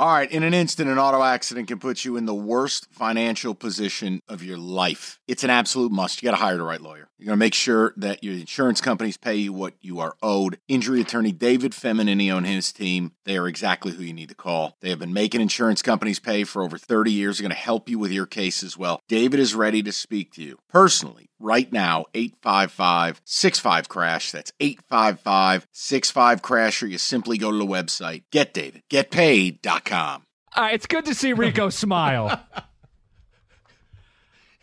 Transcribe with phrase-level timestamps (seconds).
[0.00, 3.52] All right, in an instant, an auto accident can put you in the worst financial
[3.52, 5.18] position of your life.
[5.26, 6.22] It's an absolute must.
[6.22, 7.08] You got to hire the right lawyer.
[7.18, 10.60] You're going to make sure that your insurance companies pay you what you are owed.
[10.68, 14.76] Injury attorney David Feminini and his team, they are exactly who you need to call.
[14.80, 17.38] They have been making insurance companies pay for over 30 years.
[17.38, 19.00] They're going to help you with your case as well.
[19.08, 25.68] David is ready to speak to you personally right now 855 65 crash that's 855
[25.70, 30.22] 65 crash or you simply go to the website getdavidgetpaid.com all
[30.56, 32.40] right, it's good to see Rico smile.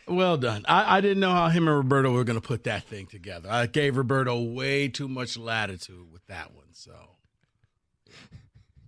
[0.08, 0.64] Well done.
[0.68, 3.48] I, I, didn't know how him and Roberto were going to put that thing together.
[3.50, 6.66] I gave Roberto way too much latitude with that one.
[6.72, 6.92] So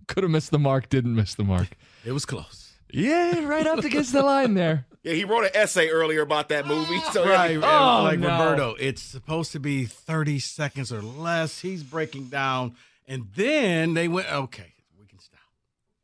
[0.09, 0.89] could have missed the mark.
[0.89, 1.77] Didn't miss the mark.
[2.03, 2.73] It was close.
[2.91, 4.85] Yeah, right up against the line there.
[5.01, 6.99] Yeah, he wrote an essay earlier about that movie.
[7.13, 8.27] So right, oh, oh, like no.
[8.27, 11.61] Roberto, it's supposed to be thirty seconds or less.
[11.61, 12.75] He's breaking down,
[13.07, 14.29] and then they went.
[14.29, 15.39] Okay, we can stop.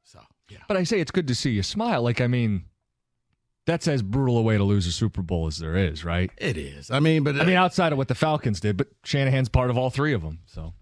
[0.05, 2.01] So yeah, But I say it's good to see you smile.
[2.01, 2.65] Like, I mean,
[3.65, 6.31] that's as brutal a way to lose a Super Bowl as there is, right?
[6.37, 6.91] it is.
[6.91, 9.77] I mean, but I mean, outside of what the Falcons did, but Shanahan's part of
[9.77, 10.39] all three of them.
[10.45, 10.73] So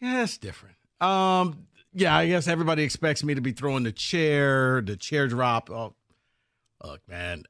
[0.00, 0.76] Yeah, it's different.
[1.00, 5.70] Um, yeah, I guess everybody expects me to be throwing the chair, the chair drop.
[5.70, 5.94] Oh,
[6.84, 7.44] look, man,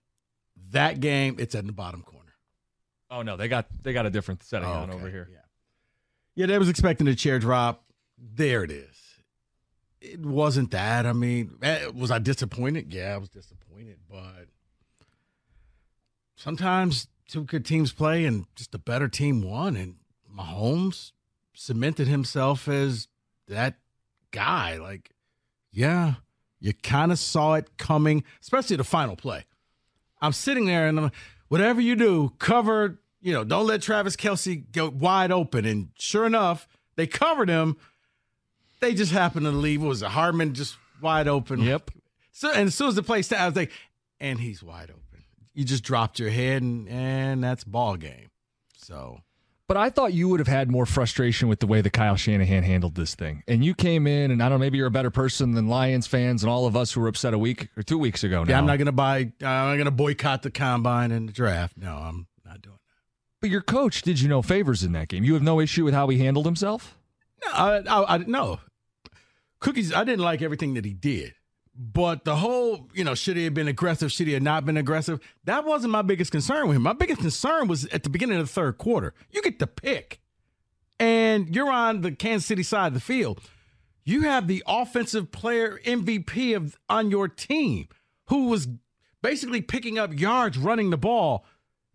[0.70, 2.32] that game, it's in the bottom corner.
[3.10, 5.28] Oh no, they got they got a different setting on Okay, over here.
[5.30, 5.38] Yeah,
[6.34, 7.84] yeah, they was expecting a chair drop.
[8.18, 8.96] There it is.
[10.12, 11.06] It wasn't that.
[11.06, 12.92] I mean, eh, was I disappointed?
[12.92, 14.48] Yeah, I was disappointed, but
[16.36, 19.96] sometimes two good teams play and just a better team won, and
[20.32, 21.12] Mahomes
[21.54, 23.08] cemented himself as
[23.48, 23.78] that
[24.30, 24.76] guy.
[24.76, 25.10] Like,
[25.72, 26.14] yeah,
[26.60, 29.44] you kind of saw it coming, especially the final play.
[30.20, 31.12] I'm sitting there and I'm
[31.48, 35.64] whatever you do, cover, you know, don't let Travis Kelce go wide open.
[35.64, 37.76] And sure enough, they covered him.
[38.80, 39.82] They just happened to leave.
[39.82, 41.60] What was it Hardman just wide open?
[41.60, 41.90] Yep.
[42.32, 43.72] So and as soon as the play started, I was like,
[44.20, 45.24] and he's wide open.
[45.54, 48.28] You just dropped your head and and that's ball game.
[48.76, 49.20] So
[49.68, 52.62] But I thought you would have had more frustration with the way that Kyle Shanahan
[52.62, 53.42] handled this thing.
[53.48, 56.06] And you came in, and I don't know, maybe you're a better person than Lions
[56.06, 58.50] fans and all of us who were upset a week or two weeks ago now.
[58.50, 59.18] yeah, I'm not gonna buy.
[59.18, 61.76] I'm not gonna boycott the combine and the draft.
[61.78, 62.82] No, I'm not doing that.
[63.40, 65.24] But your coach did you no favors in that game.
[65.24, 66.95] You have no issue with how he handled himself?
[67.44, 68.60] No, I, I, I no.
[69.60, 71.34] Cookies, I didn't like everything that he did.
[71.78, 74.10] But the whole, you know, should he have been aggressive?
[74.10, 75.20] Should he have not been aggressive?
[75.44, 76.82] That wasn't my biggest concern with him.
[76.82, 79.12] My biggest concern was at the beginning of the third quarter.
[79.30, 80.20] You get the pick,
[80.98, 83.40] and you're on the Kansas City side of the field.
[84.04, 87.88] You have the offensive player MVP of on your team
[88.28, 88.68] who was
[89.20, 91.44] basically picking up yards running the ball.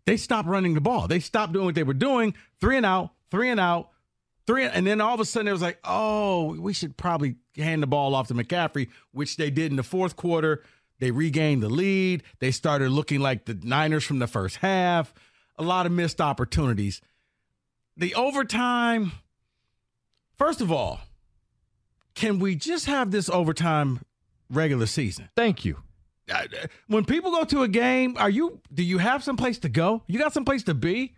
[0.04, 1.08] They stopped running the ball.
[1.08, 2.34] They stopped doing what they were doing.
[2.60, 3.91] Three and out, three and out,
[4.46, 7.82] three, and then all of a sudden it was like, oh, we should probably hand
[7.82, 10.62] the ball off to McCaffrey, which they did in the fourth quarter.
[10.98, 12.22] They regained the lead.
[12.38, 15.12] They started looking like the Niners from the first half.
[15.58, 17.00] A lot of missed opportunities.
[17.96, 19.12] The overtime,
[20.38, 21.00] first of all,
[22.14, 24.00] can we just have this overtime
[24.50, 25.28] regular season?
[25.36, 25.78] Thank you.
[26.32, 26.44] Uh,
[26.86, 30.02] When people go to a game, are you do you have some place to go?
[30.06, 31.14] You got some place to be?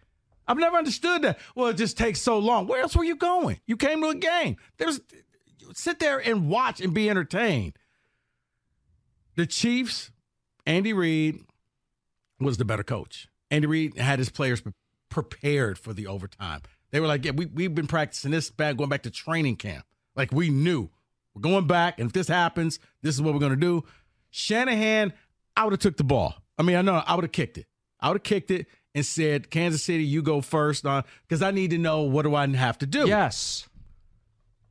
[0.47, 1.39] I've never understood that.
[1.55, 2.67] Well, it just takes so long.
[2.67, 3.61] Where else were you going?
[3.67, 4.57] You came to a game.
[4.77, 5.01] There's
[5.75, 7.75] sit there and watch and be entertained.
[9.37, 10.11] The Chiefs,
[10.67, 11.41] Andy Reid
[12.39, 13.29] was the better coach.
[13.51, 14.63] Andy Reid had his players
[15.09, 16.61] prepared for the overtime.
[16.91, 19.85] They were like, "Yeah, we we've been practicing this back going back to training camp.
[20.15, 20.91] Like we knew
[21.35, 23.85] we're going back, and if this happens, this is what we're going to do."
[24.31, 25.13] Shanahan,
[25.57, 26.35] I would have took the ball.
[26.59, 27.67] I mean, I know I would have kicked it.
[28.01, 31.51] I would have kicked it and said, "Kansas City, you go first," uh, because I
[31.51, 33.07] need to know what do I have to do.
[33.07, 33.69] Yes.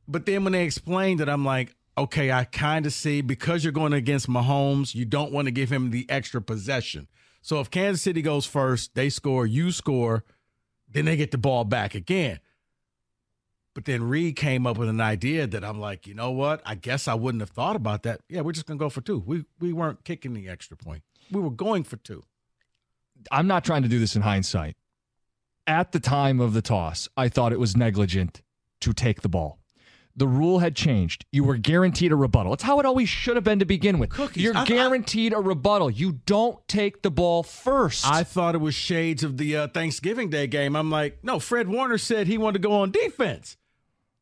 [0.06, 3.72] But then when they explained it, I'm like, okay, I kind of see because you're
[3.72, 7.08] going against Mahomes, you don't want to give him the extra possession.
[7.40, 10.24] So if Kansas City goes first, they score, you score,
[10.90, 12.40] then they get the ball back again.
[13.74, 16.62] But then Reid came up with an idea that I'm like, you know what?
[16.64, 18.20] I guess I wouldn't have thought about that.
[18.28, 19.18] Yeah, we're just gonna go for two.
[19.18, 21.02] We we weren't kicking the extra point.
[21.30, 22.24] We were going for two.
[23.30, 24.76] I'm not trying to do this in hindsight.
[25.66, 28.42] at the time of the toss, I thought it was negligent
[28.82, 29.58] to take the ball.
[30.16, 31.24] The rule had changed.
[31.32, 32.52] You were guaranteed a rebuttal.
[32.52, 34.10] It's how it always should have been to begin with.
[34.10, 34.42] Cookies.
[34.44, 35.90] You're I- I- guaranteed a rebuttal.
[35.90, 38.06] You don't take the ball first.
[38.06, 40.76] I thought it was shades of the uh, Thanksgiving Day game.
[40.76, 43.56] I'm like, no, Fred Warner said he wanted to go on defense.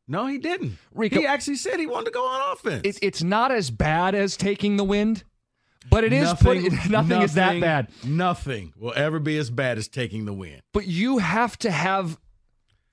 [0.09, 0.79] No, he didn't.
[0.95, 2.83] Rico- he actually said he wanted to go on offense.
[2.85, 5.25] it, it's not as bad as taking the wind,
[5.91, 6.59] but it is put,
[6.91, 7.89] nothing, is that bad.
[8.05, 10.61] Nothing will ever be as bad as taking the win.
[10.73, 12.19] But you have to have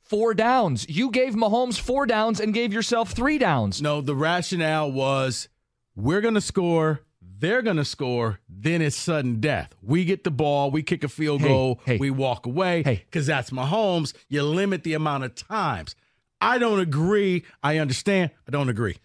[0.01, 0.87] four downs.
[0.89, 3.81] You gave Mahomes four downs and gave yourself three downs.
[3.81, 5.49] No, the rationale was
[5.95, 9.73] we're going to score, they're going to score, then it's sudden death.
[9.81, 11.97] We get the ball, we kick a field Hey, goal, hey.
[11.97, 13.03] we walk away Hey.
[13.05, 14.13] because that's Mahomes.
[14.29, 15.95] You limit the amount of times.
[16.41, 17.43] I don't agree.
[17.61, 18.31] I understand.
[18.47, 18.97] I don't agree.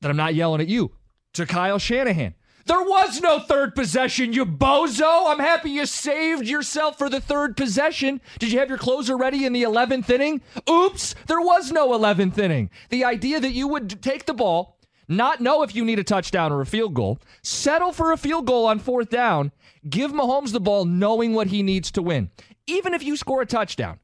[0.00, 0.92] That I'm not yelling at you.
[1.34, 2.34] To Kyle Shanahan.
[2.66, 5.26] There was no third possession, you bozo.
[5.26, 8.20] I'm happy you saved yourself for the third possession.
[8.38, 10.42] Did you have your closer ready in the 11th inning?
[10.68, 12.70] Oops, there was no 11th inning.
[12.90, 14.78] The idea that you would take the ball,
[15.08, 18.46] not know if you need a touchdown or a field goal, settle for a field
[18.46, 19.52] goal on fourth down,
[19.88, 22.30] give Mahomes the ball knowing what he needs to win.
[22.66, 23.98] Even if you score a touchdown,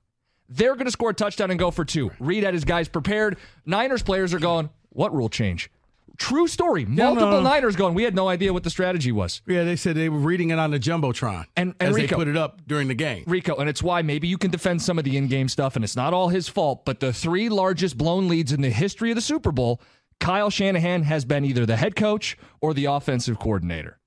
[0.48, 2.10] they're going to score a touchdown and go for two.
[2.18, 3.38] Reid had his guys prepared.
[3.64, 5.70] Niners players are going, what rule change?
[6.18, 6.84] True story.
[6.84, 7.42] no, Multiple no.
[7.42, 9.40] Niners going, we had no idea what the strategy was.
[9.46, 12.24] Yeah, they said they were reading it on the Jumbotron And- and as Rico- they
[12.24, 13.22] put it up during the game.
[13.28, 15.84] Rico, and it's why maybe you can defend some of the in game stuff, and
[15.84, 19.14] it's not all his fault, but the three largest blown leads in the history of
[19.14, 19.80] the Super Bowl,
[20.18, 24.00] Kyle Shanahan has been either the head coach or the offensive coordinator.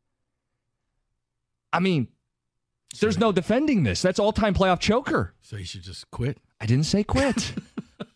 [1.71, 2.09] I mean,
[2.99, 4.01] there's no defending this.
[4.01, 5.33] That's all time playoff choker.
[5.41, 6.39] So you should just quit.
[6.59, 7.53] I didn't say quit.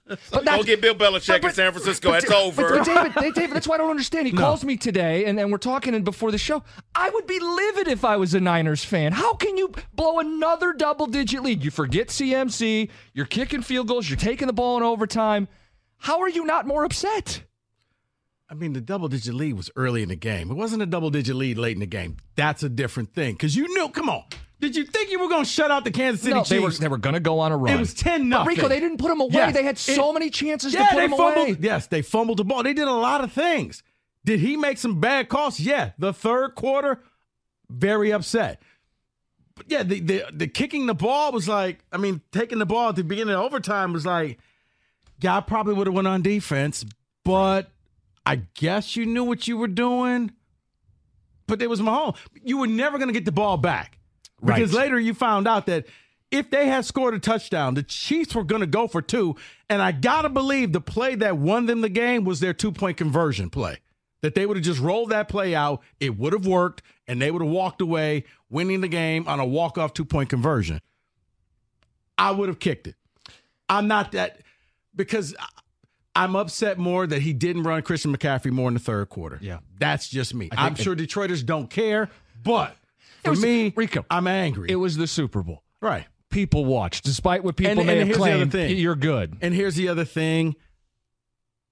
[0.32, 2.10] but Go get Bill Belichick in San Francisco.
[2.12, 2.70] but- It's but- over.
[2.78, 4.28] But, David, David, David, that's why I don't understand.
[4.28, 4.42] He No.
[4.42, 6.64] calls me today, and, and we're talking and before the show.
[6.94, 9.14] I would be livid if I was a Niners fan.
[9.14, 11.64] How can you blow another double digit lead?
[11.64, 15.48] You forget CMC, you're kicking field goals, you're taking the ball in overtime.
[15.98, 17.42] How are you not more upset?
[18.48, 20.52] I mean, the double digit lead was early in the game.
[20.52, 22.18] It wasn't a double digit lead late in the game.
[22.36, 23.34] That's a different thing.
[23.34, 24.24] Because you knew, come on.
[24.66, 26.50] Did you think you were going to shut out the Kansas City no, Chiefs?
[26.50, 27.74] they were they were going to go on a run.
[27.76, 28.56] It was 10 But nothing.
[28.56, 29.52] Rico, they didn't put him away.
[29.52, 31.50] They had so it- many chances yeah, to put they him fumbled.
[31.50, 31.58] away.
[31.60, 32.64] Yes, they fumbled the ball.
[32.64, 33.84] They did a lot of things.
[34.24, 35.60] Did he make some bad calls?
[35.60, 35.92] Yeah.
[36.00, 37.04] The third quarter,
[37.70, 38.60] very upset.
[39.56, 42.90] But yeah, the, the the kicking the ball was like, I mean, taking the ball
[42.90, 44.40] at the beginning of overtime was like,
[45.22, 46.84] yeah, I probably would have went on defense,
[47.24, 47.70] but
[48.26, 50.32] I guess you knew what you were doing.
[51.48, 52.18] But it was Mahomes.
[52.44, 54.00] You were never going to get the ball back
[54.44, 54.84] because Right.
[54.84, 55.86] later you found out that
[56.32, 59.36] if they had scored a touchdown, the Chiefs were going to go for two.
[59.70, 62.72] And I got to believe the play that won them the game was their two
[62.72, 63.78] point conversion play.
[64.22, 67.30] That they would have just rolled that play out, it would have worked, and they
[67.30, 70.82] would have walked away winning the game on a walk off two point conversion.
[72.18, 72.96] I would have kicked it.
[73.70, 74.40] I'm not that
[74.96, 75.36] because
[76.16, 79.38] I'm upset more that he didn't run Christian McCaffrey more in the third quarter.
[79.42, 79.60] Yeah.
[79.80, 80.50] That's just me.
[80.58, 82.10] I'm sure Detroiters don't care,
[82.44, 82.76] but
[83.26, 84.70] for was- me, Rico, I'm angry.
[84.72, 85.64] It was the Super Bowl.
[85.82, 86.06] right.
[86.32, 88.52] People watched, despite what people And- may and have here's the other claimed.
[88.52, 88.78] thing.
[88.78, 89.38] You're good.
[89.42, 90.56] And here's the other thing.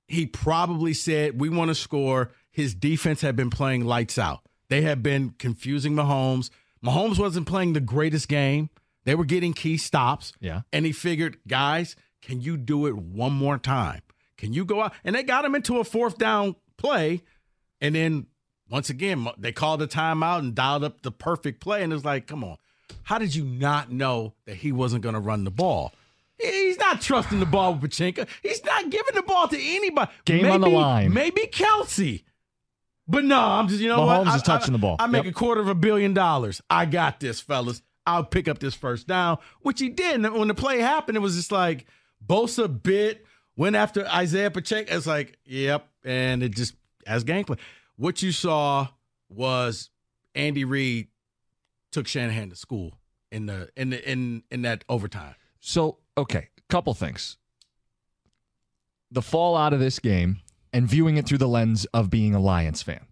[0.08, 2.32] He probably said, We want to score.
[2.52, 4.42] His defense had been playing lights out.
[4.70, 6.50] They had been confusing Mahomes.
[6.86, 8.70] Mahomes wasn't playing the greatest game.
[9.06, 10.32] They were getting key stops.
[10.40, 10.62] Yeah.
[10.72, 14.02] And he figured, guys, can you do it one more time?
[14.38, 14.94] Can you go out?
[15.04, 17.22] And they got him into a fourth down play.
[17.82, 18.28] And then
[18.70, 21.84] once again, they called a timeout and dialed up the perfect play.
[21.84, 22.58] And it's like, come on.
[23.04, 25.94] How did you not know that he wasn't going to run the ball?
[26.40, 28.28] He's not trusting the ball with Pachinko.
[28.42, 30.12] He's not giving the ball to anybody.
[30.26, 31.14] Game on the line.
[31.14, 32.24] Maybe Kelce.
[33.08, 34.36] But no, I'm just, you know Mahomes what?
[34.36, 34.96] is touching the ball.
[35.00, 35.32] I make Yep.
[35.32, 36.62] a quarter of a billion dollars.
[36.70, 37.82] I got this, fellas.
[38.06, 40.16] I'll pick up this first down, which he did.
[40.16, 41.86] And when the play happened, it was just like
[42.26, 44.94] Bosa bit, went after Isaiah Pacheco.
[44.96, 45.88] It's like, yep.
[46.04, 47.58] And it just, as gameplay.
[47.96, 48.88] What you saw
[49.30, 49.90] was
[50.36, 51.08] Andy Reid
[51.92, 53.00] took Shanahan to school
[53.32, 55.36] in the in the in in that overtime.
[55.60, 57.38] So, okay, couple things.
[59.12, 60.40] The fallout of this game
[60.74, 63.06] and viewing it through the lens of being a Lions fan.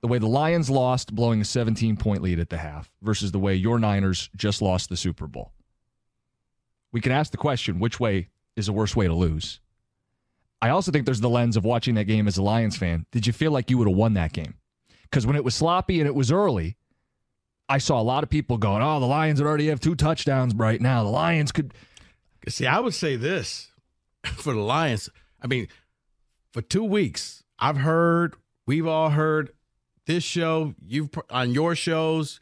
[0.00, 3.38] The way the Lions lost, blowing a 17 point lead at the half, versus the
[3.38, 5.52] way your Niners just lost the Super Bowl.
[6.92, 9.60] We can ask the question which way is the worst way to lose?
[10.64, 13.04] I also think there's the lens of watching that game as a Lions fan.
[13.12, 14.54] Did you feel like you would have won that game?
[15.02, 16.78] Because when it was sloppy and it was early,
[17.68, 20.54] I saw a lot of people going, "Oh, the Lions would already have two touchdowns
[20.54, 21.04] right now.
[21.04, 21.74] The Lions could."
[22.48, 23.72] See, I would say this
[24.24, 25.10] for the Lions.
[25.42, 25.68] I mean,
[26.50, 28.34] for two weeks, I've heard,
[28.66, 29.50] we've all heard
[30.06, 32.40] this show, you've on your shows,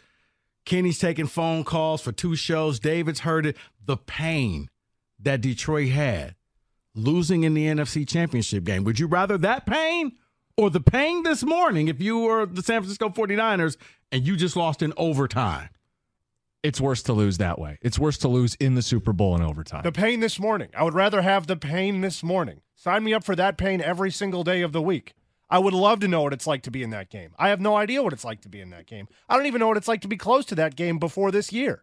[0.64, 2.78] Kenny's taking phone calls for two shows.
[2.78, 3.56] David's heard it.
[3.84, 4.70] The pain
[5.18, 6.36] that Detroit had
[6.94, 8.84] losing in the NFC Championship game.
[8.84, 10.12] Would you rather that pain
[10.56, 13.76] or the pain this morning if you were the San Francisco 49ers
[14.10, 15.68] and you just lost in overtime?
[16.62, 17.78] It's worse to lose that way.
[17.82, 19.82] It's worse to lose in the Super Bowl in overtime.
[19.82, 20.68] The pain this morning.
[20.76, 22.60] I would rather have the pain this morning.
[22.76, 25.14] Sign me up for that pain every single day of the week.
[25.50, 27.34] I would love to know what it's like to be in that game.
[27.38, 29.08] I have no idea what it's like to be in that game.
[29.28, 31.52] I don't even know what it's like to be close to that game before this
[31.52, 31.82] year.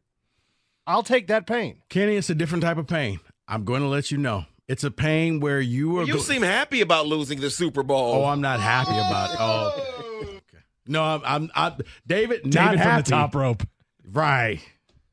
[0.87, 1.81] I'll take that pain.
[1.89, 3.19] Kenny, it's a different type of pain.
[3.47, 4.45] I'm going to let you know.
[4.69, 6.03] It's a pain where you are.
[6.03, 8.13] You go- seem happy about losing the Super Bowl.
[8.13, 9.07] Oh, I'm not happy oh.
[9.07, 9.31] about.
[9.31, 9.37] It.
[9.39, 10.63] Oh, okay.
[10.87, 11.21] no, I'm.
[11.25, 11.51] I'm.
[11.55, 11.73] I'm
[12.05, 13.67] David, not David from the top rope.
[14.07, 14.61] Right,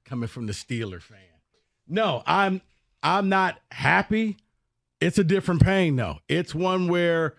[0.05, 1.17] coming from the Steeler fan.
[1.89, 2.61] No, I'm.
[3.03, 4.37] I'm not happy.
[5.01, 6.19] It's a different pain, though.
[6.29, 7.35] It's one where.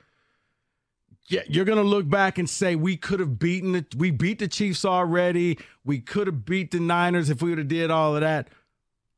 [1.29, 3.93] Yeah, you're gonna look back and say we could have beaten it.
[3.93, 5.59] We beat the Chiefs already.
[5.86, 8.47] We could have beat the Niners if we would have did all of that.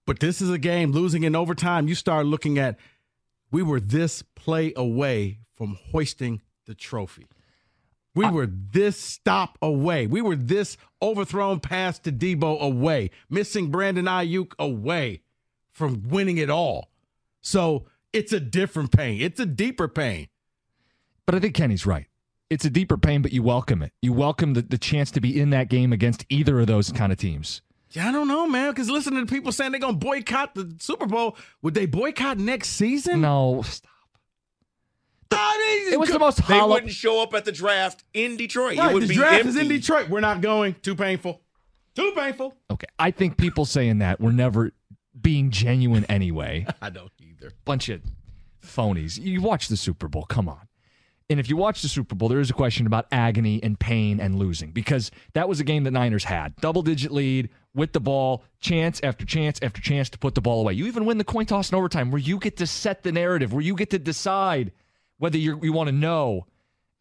[0.09, 1.87] But this is a game losing in overtime.
[1.87, 2.79] You start looking at
[3.51, 7.27] we were this play away from hoisting the trophy.
[8.15, 10.07] We were this stop away.
[10.07, 15.21] We were this overthrown pass to Deebo away, missing Brandon Aiyuk away
[15.73, 16.89] from winning it all.
[17.41, 19.21] So it's a different pain.
[19.21, 20.29] It's a deeper pain.
[21.27, 22.07] But I think Kenny's right.
[22.49, 23.93] It's a deeper pain, but you welcome it.
[24.01, 27.11] You welcome the, the chance to be in that game against either of those kind
[27.11, 27.61] of teams.
[27.91, 28.71] Yeah, I don't know, man.
[28.71, 32.69] Because listening to people saying they're gonna boycott the Super Bowl, would they boycott next
[32.69, 33.21] season?
[33.21, 33.89] No, stop.
[35.31, 36.73] I mean, It was the most they hollow.
[36.73, 38.77] wouldn't show up at the draft in Detroit.
[38.77, 39.49] Right, it would the be draft empty.
[39.49, 40.09] is in Detroit.
[40.09, 40.75] We're not going.
[40.81, 41.41] Too painful.
[41.95, 42.55] Too painful.
[42.71, 44.71] Okay, I think people saying that were never
[45.19, 46.65] being genuine anyway.
[46.81, 47.51] I don't either.
[47.65, 48.01] Bunch of
[48.63, 49.19] phonies.
[49.21, 50.23] You watch the Super Bowl.
[50.23, 50.67] Come on.
[51.31, 54.19] And if you watch the Super Bowl, there is a question about agony and pain
[54.19, 56.55] and losing because that was a game the Niners had.
[56.55, 60.61] Double digit lead with the ball, chance after chance after chance to put the ball
[60.61, 60.73] away.
[60.73, 63.53] You even win the coin toss in overtime where you get to set the narrative,
[63.53, 64.71] where you get to decide
[65.17, 66.45] whether you you want to know.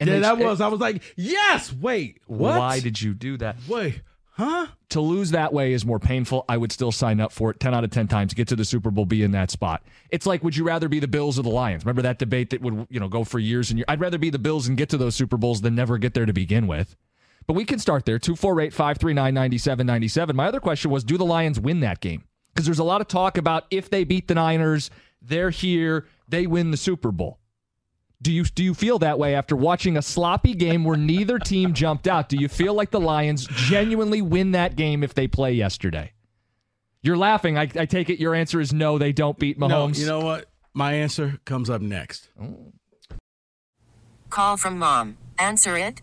[0.01, 0.61] And yeah, that was.
[0.61, 1.73] I was like, yes.
[1.73, 2.59] Wait, what?
[2.59, 3.57] Why did you do that?
[3.69, 4.69] Wait, huh?
[4.91, 6.45] to lose that way is more painful.
[6.49, 8.35] I would still sign up for it 10 out of 10 times.
[8.35, 9.83] Get to the Super Bowl, be in that spot.
[10.11, 11.85] It's like, would you rather be the Bills or the Lions?
[11.85, 13.87] Remember that debate that would, you know, go for years and years?
[13.89, 16.27] I'd rather be the Bills and get to those Super Bowls than never get there
[16.27, 16.97] to begin with.
[17.49, 20.37] But we can start there 248 539 9797.
[20.37, 22.23] My other question was, do the Lions win that game?
[22.55, 24.91] Because there's a lot of talk about if they beat the Niners,
[25.23, 27.39] they're here, they win the Super Bowl.
[28.21, 31.73] Do you do you feel that way after watching a sloppy game where neither team
[31.73, 32.29] jumped out?
[32.29, 36.13] Do you feel like the Lions genuinely win that game if they play yesterday?
[37.01, 37.57] You're laughing.
[37.57, 38.99] I, I take it your answer is no.
[38.99, 39.99] They don't beat No, Mahomes.
[40.01, 40.51] you know what?
[40.75, 42.29] My answer comes up next.
[44.31, 45.17] Call from mom.
[45.39, 46.03] Answer it.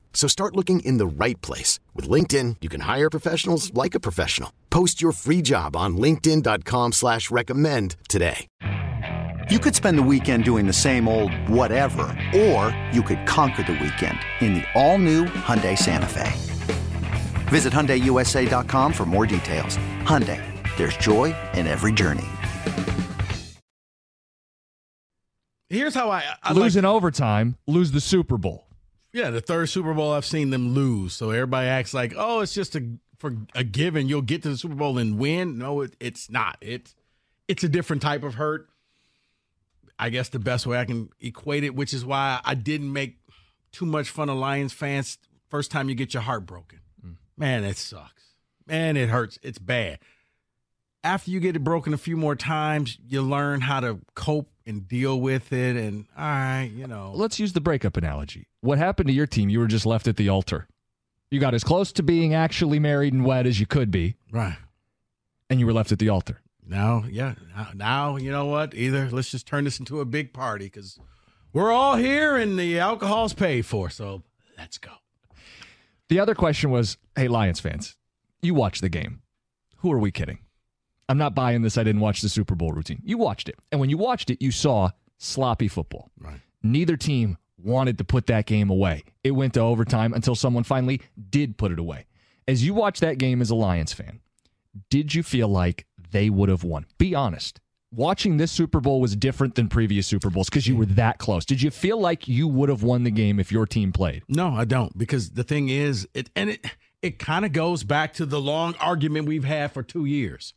[0.13, 1.79] So start looking in the right place.
[1.95, 4.53] With LinkedIn, you can hire professionals like a professional.
[4.69, 8.47] Post your free job on linkedin.com slash recommend today.
[9.49, 12.03] You could spend the weekend doing the same old whatever,
[12.33, 16.31] or you could conquer the weekend in the all-new Hyundai Santa Fe.
[17.49, 19.75] Visit HyundaiUSA.com for more details.
[20.03, 20.41] Hyundai,
[20.77, 22.23] there's joy in every journey.
[25.69, 28.67] Here's how I, I lose like, in overtime, lose the Super Bowl.
[29.13, 31.13] Yeah, the third Super Bowl I've seen them lose.
[31.13, 32.87] So everybody acts like, oh, it's just a
[33.17, 34.07] for a given.
[34.07, 35.57] You'll get to the Super Bowl and win.
[35.57, 36.57] No, it, it's not.
[36.61, 36.95] It's
[37.47, 38.67] it's a different type of hurt.
[39.99, 43.19] I guess the best way I can equate it, which is why I didn't make
[43.71, 45.19] too much fun of Lions fans.
[45.49, 47.17] First time you get your heart broken, mm.
[47.37, 48.23] man, it sucks.
[48.65, 49.37] Man, it hurts.
[49.43, 49.99] It's bad.
[51.03, 54.87] After you get it broken a few more times, you learn how to cope and
[54.87, 55.75] deal with it.
[55.75, 58.47] And all right, you know, Let's use the breakup analogy.
[58.61, 59.49] What happened to your team?
[59.49, 60.67] You were just left at the altar.
[61.29, 64.57] You got as close to being actually married and wed as you could be, right.
[65.49, 66.41] and you were left at the altar.
[66.67, 68.73] Now, yeah, now, now you know what?
[68.75, 70.99] Either let's just turn this into a big party because
[71.53, 73.89] we're all here and the alcohol's paid for.
[73.89, 74.23] So
[74.61, 74.91] Let's go.
[76.09, 77.95] The other question was, hey, Lions fans,
[78.43, 79.23] you watched the game.
[79.77, 80.37] Who are we kidding?
[81.09, 81.79] I'm not buying this.
[81.79, 83.01] I didn't watch the Super Bowl routine.
[83.03, 83.55] You watched it.
[83.71, 86.11] And when you watched it, you saw sloppy football.
[86.19, 86.39] Right.
[86.61, 89.03] Neither team wanted to put that game away.
[89.23, 92.05] It went to overtime until someone finally did put it away.
[92.47, 94.19] As you watched that game as a Lions fan,
[94.89, 96.85] did you feel like they would have won?
[96.97, 97.59] Be honest.
[97.93, 101.43] Watching this Super Bowl was different than previous Super Bowls because you were that close.
[101.43, 104.23] Did you feel like you would have won the game if your team played?
[104.29, 106.65] No, I don't because the thing is it and it
[107.01, 110.53] it kind of goes back to the long argument we've had for 2 years.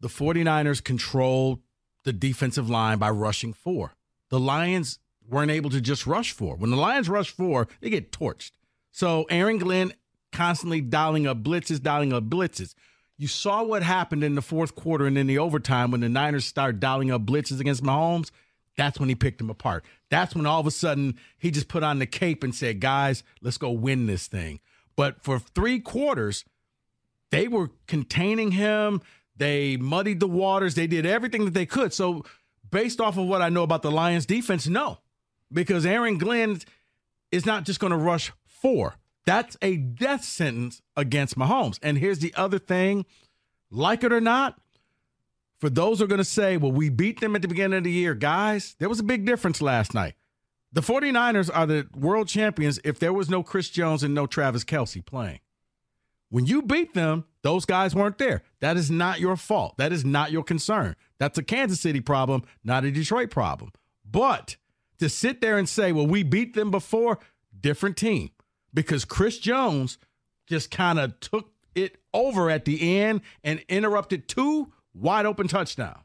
[0.00, 1.60] The 49ers controlled
[2.04, 3.94] the defensive line by rushing four.
[4.30, 6.56] The Lions weren't able to just rush four.
[6.56, 8.52] When the Lions rush four, they get torched.
[8.90, 9.92] So Aaron Glenn
[10.32, 12.74] constantly dialing up blitzes, dialing up blitzes.
[13.18, 16.44] You saw what happened in the fourth quarter and in the overtime when the Niners
[16.44, 18.30] started dialing up blitzes against Mahomes.
[18.76, 19.84] That's when he picked them apart.
[20.10, 23.22] That's when all of a sudden he just put on the cape and said, guys,
[23.40, 24.60] let's go win this thing.
[24.96, 26.44] But for three quarters,
[27.30, 29.00] they were containing him.
[29.36, 30.74] They muddied the waters.
[30.74, 31.92] They did everything that they could.
[31.92, 32.24] So,
[32.70, 34.98] based off of what I know about the Lions defense, no,
[35.52, 36.60] because Aaron Glenn
[37.30, 38.96] is not just going to rush four.
[39.24, 41.78] That's a death sentence against Mahomes.
[41.82, 43.04] And here's the other thing
[43.70, 44.58] like it or not,
[45.58, 47.84] for those who are going to say, well, we beat them at the beginning of
[47.84, 50.14] the year, guys, there was a big difference last night.
[50.72, 54.64] The 49ers are the world champions if there was no Chris Jones and no Travis
[54.64, 55.40] Kelce playing.
[56.28, 58.42] When you beat them, those guys weren't there.
[58.60, 59.76] That is not your fault.
[59.78, 60.96] That is not your concern.
[61.18, 63.72] That's a Kansas City problem, not a Detroit problem.
[64.04, 64.56] But
[64.98, 67.18] to sit there and say, well, we beat them before,
[67.58, 68.30] different team.
[68.72, 69.98] Because Chris Jones
[70.46, 76.02] just kind of took it over at the end and interrupted two wide open touchdowns.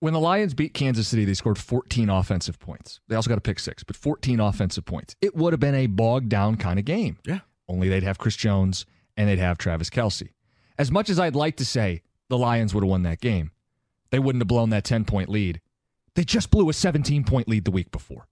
[0.00, 3.00] When the Lions beat Kansas City, they scored 14 offensive points.
[3.08, 5.16] They also got a pick six, but 14 offensive points.
[5.22, 7.18] It would have been a bogged down kind of game.
[7.24, 7.40] Yeah.
[7.68, 8.84] Only they'd have Chris Jones
[9.16, 10.28] and they'd have Travis Kelce.
[10.78, 13.50] As much as I'd like to say the Lions would have won that game,
[14.10, 15.60] they wouldn't have blown that 10 point lead.
[16.14, 18.26] They just blew a 17 point lead the week before.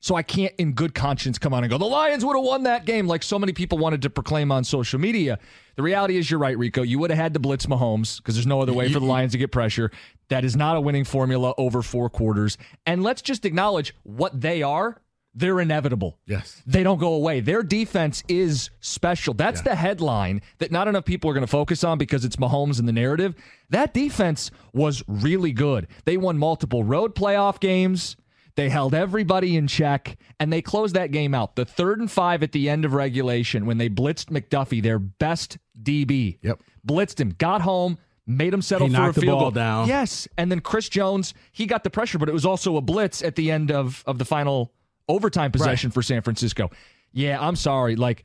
[0.00, 2.62] So I can't, in good conscience, come on and go, the Lions would have won
[2.62, 5.40] that game like so many people wanted to proclaim on social media.
[5.74, 6.82] The reality is, you're right, Rico.
[6.82, 9.32] You would have had to blitz Mahomes because there's no other way for the Lions
[9.32, 9.90] to get pressure.
[10.28, 12.58] That is not a winning formula over four quarters.
[12.86, 15.02] And let's just acknowledge what they are.
[15.38, 16.18] They're inevitable.
[16.26, 16.60] Yes.
[16.66, 17.38] They don't go away.
[17.38, 19.34] Their defense is special.
[19.34, 22.80] That's the headline that not enough people are going to focus on because it's Mahomes
[22.80, 23.36] in the narrative.
[23.70, 25.86] That defense was really good.
[26.06, 28.16] They won multiple road playoff games.
[28.56, 31.54] They held everybody in check and they closed that game out.
[31.54, 35.58] The third and five at the end of regulation when they blitzed McDuffie, their best
[35.80, 36.38] DB.
[36.42, 36.60] Yep.
[36.84, 39.50] Blitzed him, got home, made him settle He for a field ball goal.
[39.52, 39.86] down.
[39.86, 40.26] Yes.
[40.36, 43.36] And then Chris Jones, he got the pressure, but it was also a blitz at
[43.36, 44.72] the end of, of the final
[45.08, 46.70] overtime possession for San Francisco.
[47.12, 47.96] Yeah, I'm sorry.
[47.96, 48.24] Like,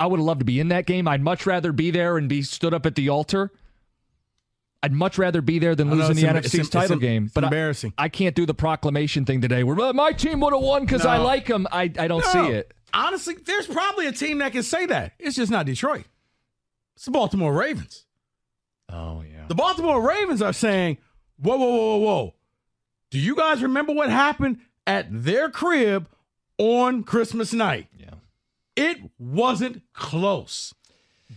[0.00, 1.08] I would have loved to be in that game.
[1.08, 3.50] I'd much rather be there and be stood up at the altar.
[4.82, 7.24] I'd much rather be there than I know, losing the NFC's it's title it's game.
[7.24, 7.94] it's but embarrassing.
[7.98, 11.04] I, can't do the proclamation thing today where "Well, my team would have won because
[11.04, 11.66] I like them.
[11.72, 12.32] I, I don't No.
[12.32, 12.72] see it.
[12.94, 15.12] Honestly, there's probably a team that can say that.
[15.18, 16.04] It's just not Detroit.
[16.94, 18.06] It's the Baltimore Ravens.
[18.88, 19.46] Oh, yeah.
[19.48, 20.98] The Baltimore Ravens are saying,
[21.38, 22.34] whoa, whoa, whoa, whoa, whoa.
[23.10, 26.08] Do you guys remember what happened at their crib
[26.58, 27.86] on Christmas night?
[27.96, 28.10] Yeah.
[28.74, 30.74] It wasn't close.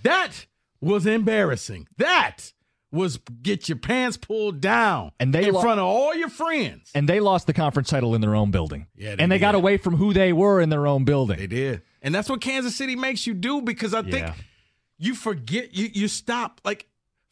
[0.04, 0.48] That
[0.80, 1.88] was embarrassing.
[1.98, 2.54] That
[2.92, 6.92] was get your pants pulled down And they in lo- front of all your friends.
[6.94, 8.88] And they lost the conference title in their own building.
[8.96, 11.38] Yeah, they and they got away from who they were in their own building.
[11.40, 11.82] They did.
[12.02, 14.34] And that's what Kansas City makes you do because I think Yeah.
[14.98, 16.88] you forget you you stop like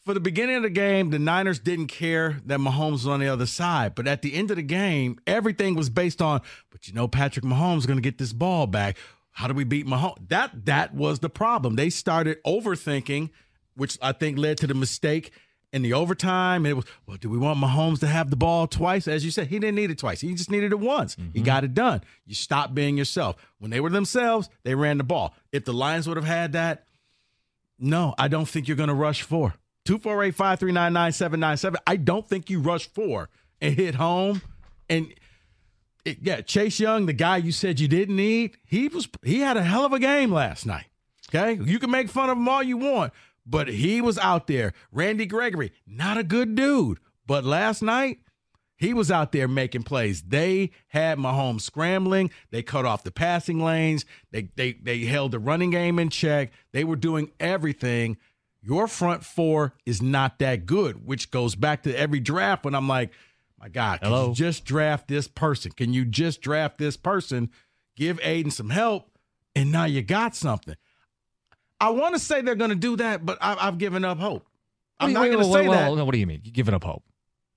[0.10, 3.28] for the beginning of the game, the Niners didn't care that Mahomes was on the
[3.28, 3.94] other side.
[3.94, 6.42] But at the end of the game, everything was based on,
[6.72, 8.98] but you know, Patrick Mahomes is gonna get this ball back.
[9.30, 10.28] How do we beat Mahomes?
[10.30, 11.76] That that was the problem.
[11.76, 13.30] They started overthinking,
[13.76, 15.30] which I think led to the mistake
[15.72, 16.66] in the overtime.
[16.66, 19.08] It was, well, do we want Mahomes to have the ball twice?
[19.08, 20.22] As you said, he didn't need it twice.
[20.22, 21.18] He just needed it once.
[21.18, 21.44] He mm-hmm.
[21.44, 22.02] got it done.
[22.26, 23.36] You stop being yourself.
[23.60, 25.36] When they were themselves, they ran the ball.
[25.52, 26.86] If the Lions would have had that,
[27.78, 29.54] no, I don't think you're going to rush four.
[29.90, 31.80] 248 539 9797.
[31.88, 33.28] I don't think you rush four
[33.60, 34.44] and hit home.
[34.88, 35.12] And
[36.06, 39.58] it, yeah, Chase Young, the guy you said you didn't need, he was he had
[39.58, 40.86] a hell of a game last night.
[41.34, 43.14] Okay, you can make fun of him all you want,
[43.48, 44.74] but he was out there.
[44.92, 48.20] Randy Gregory, not a good dude, but last night
[48.80, 50.22] he was out there making plays.
[50.22, 52.30] They had Mahomes scrambling.
[52.52, 54.06] They cut off the passing lanes.
[54.30, 56.52] They they they held the running game in check.
[56.74, 58.18] They were doing everything.
[58.70, 62.88] Your front four is not that good, which goes back to every draft when I'm
[62.88, 63.12] like,
[63.60, 64.30] my God, can Hello?
[64.30, 65.72] you just draft this person?
[65.72, 67.50] Can you just draft this person?
[67.96, 69.12] Give Aidan some help.
[69.56, 70.76] and now you got something.
[71.82, 74.46] I want to say they're going to do that, but I, I've given up hope.
[75.00, 75.92] I'm not going to say wait, that.
[75.92, 76.42] What do you mean?
[76.44, 77.04] You giving up hope?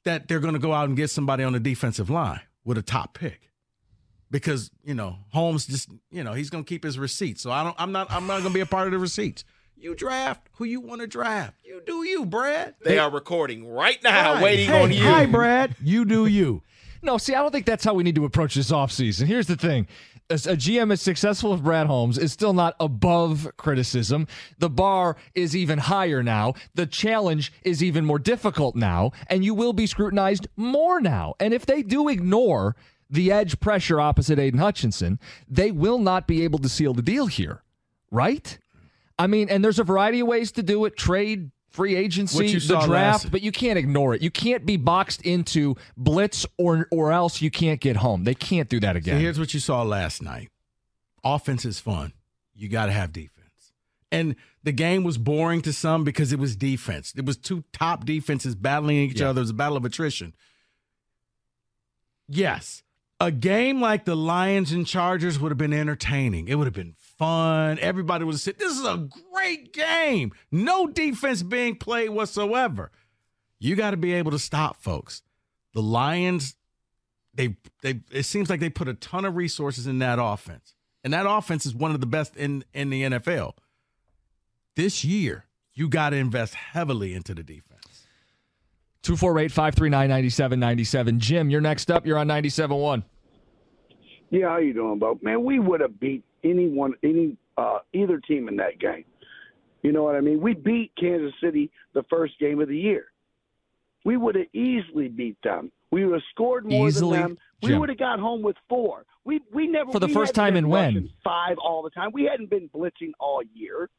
[0.05, 2.83] that they're going to go out and get somebody on the defensive line with a
[2.83, 3.51] top pick
[4.31, 7.43] because you know Holmes just you know he's going to keep his receipts.
[7.43, 7.77] So I don't.
[7.79, 8.11] I'm not.
[8.11, 9.45] I'm not going to be a part of the receipts.
[9.83, 11.55] You draft who you want to draft.
[11.65, 12.77] You do you, Brad.
[12.85, 14.43] They are recording right now, Hi.
[14.43, 15.03] waiting Hey, on you.
[15.03, 15.75] Hi, Brad.
[15.83, 16.63] You do you.
[17.03, 19.27] No, see, I don't think that's how we need to approach this offseason.
[19.27, 19.89] Here's the thing.
[20.31, 24.29] A GM as successful as Brad Holmes is still not above criticism.
[24.59, 26.55] The bar is even higher now.
[26.77, 31.35] The challenge is even more difficult now, and you will be scrutinized more now.
[31.41, 32.77] And if they do ignore
[33.11, 35.19] the edge pressure opposite Aidan Hutchinson,
[35.49, 37.65] they will not be able to seal the deal here,
[38.13, 38.57] right?
[39.23, 42.67] I mean, and there's a variety of ways to do it trade, free agency, the
[42.67, 44.23] draft, last- but you can't ignore it.
[44.23, 48.25] You can't be boxed into blitz or or else you can't get home.
[48.25, 49.21] They can't do that So again.
[49.21, 50.51] here's what you saw last night.
[51.25, 52.13] Offense is fun.
[52.55, 53.31] You got to have defense.
[54.11, 57.15] And the game was boring to some because it was defense.
[57.17, 59.31] It was two top defenses battling each Yeah.
[59.31, 59.39] other.
[59.41, 60.35] It was a battle of attrition.
[62.29, 62.83] Yes,
[63.21, 66.49] a game like the Lions and Chargers would have been entertaining.
[66.49, 67.79] It would have been fun.
[67.79, 70.33] Everybody was said, This is a great game.
[70.51, 72.91] No defense being played whatsoever.
[73.61, 75.23] You got to be able to stop folks.
[75.73, 76.57] The Lions,
[77.33, 80.75] they they it seems like they put a ton of resources in that offense.
[81.05, 83.53] And that offense is one of the best in in the NFL.
[84.75, 88.07] This year, you got to invest heavily into the defense.
[89.03, 91.21] 248 539 9797.
[91.21, 92.05] Jim, you're next up.
[92.07, 93.05] You're on 97.1.
[94.33, 95.19] Yeah, how you doing, Bo?
[95.23, 99.05] Man, we would have beat anyone, any uh, either team in that game.
[99.83, 100.41] You know what I mean?
[100.41, 103.07] We beat Kansas City the first game of the year.
[104.05, 105.71] We would have easily beat them.
[105.91, 107.19] We would have scored more Easily?
[107.19, 107.39] than them.
[107.63, 107.81] We Jim.
[107.81, 109.05] would have got home with four.
[109.25, 111.11] We we never For the first time been in when?
[111.23, 112.11] Five all the time.
[112.13, 113.91] We hadn't been blitzing all year.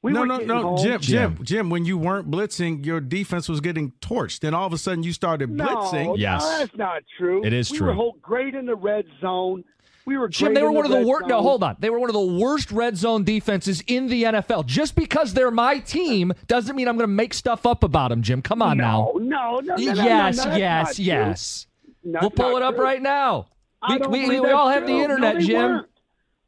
[0.00, 0.76] We no, no, no, home.
[0.78, 1.44] Jim, Jim, Jim.
[1.44, 1.70] Jim.
[1.70, 4.40] When you weren't blitzing, your defense was getting torched.
[4.40, 6.18] Then all of a sudden, you started No, blitzing.
[6.18, 6.42] Yes.
[6.42, 7.44] no, that's not true.
[7.44, 7.88] It is we true.
[7.88, 9.62] were whole, great in the red zone.
[10.04, 11.26] We were Jim, they were one of the worst.
[11.28, 11.76] No, hold on.
[11.78, 14.66] They were one of the worst red zone defenses in the NFL.
[14.66, 18.22] Just because they're my team doesn't mean I'm going to make stuff up about them,
[18.22, 18.42] Jim.
[18.42, 19.12] Come on now.
[19.16, 21.66] No, no, no, no, no, yes, no, yes, yes.
[22.04, 22.84] We'll pull it up true.
[22.84, 23.46] right now.
[23.80, 25.56] I We, we, we all have the internet, Jim.
[25.56, 25.88] weren't.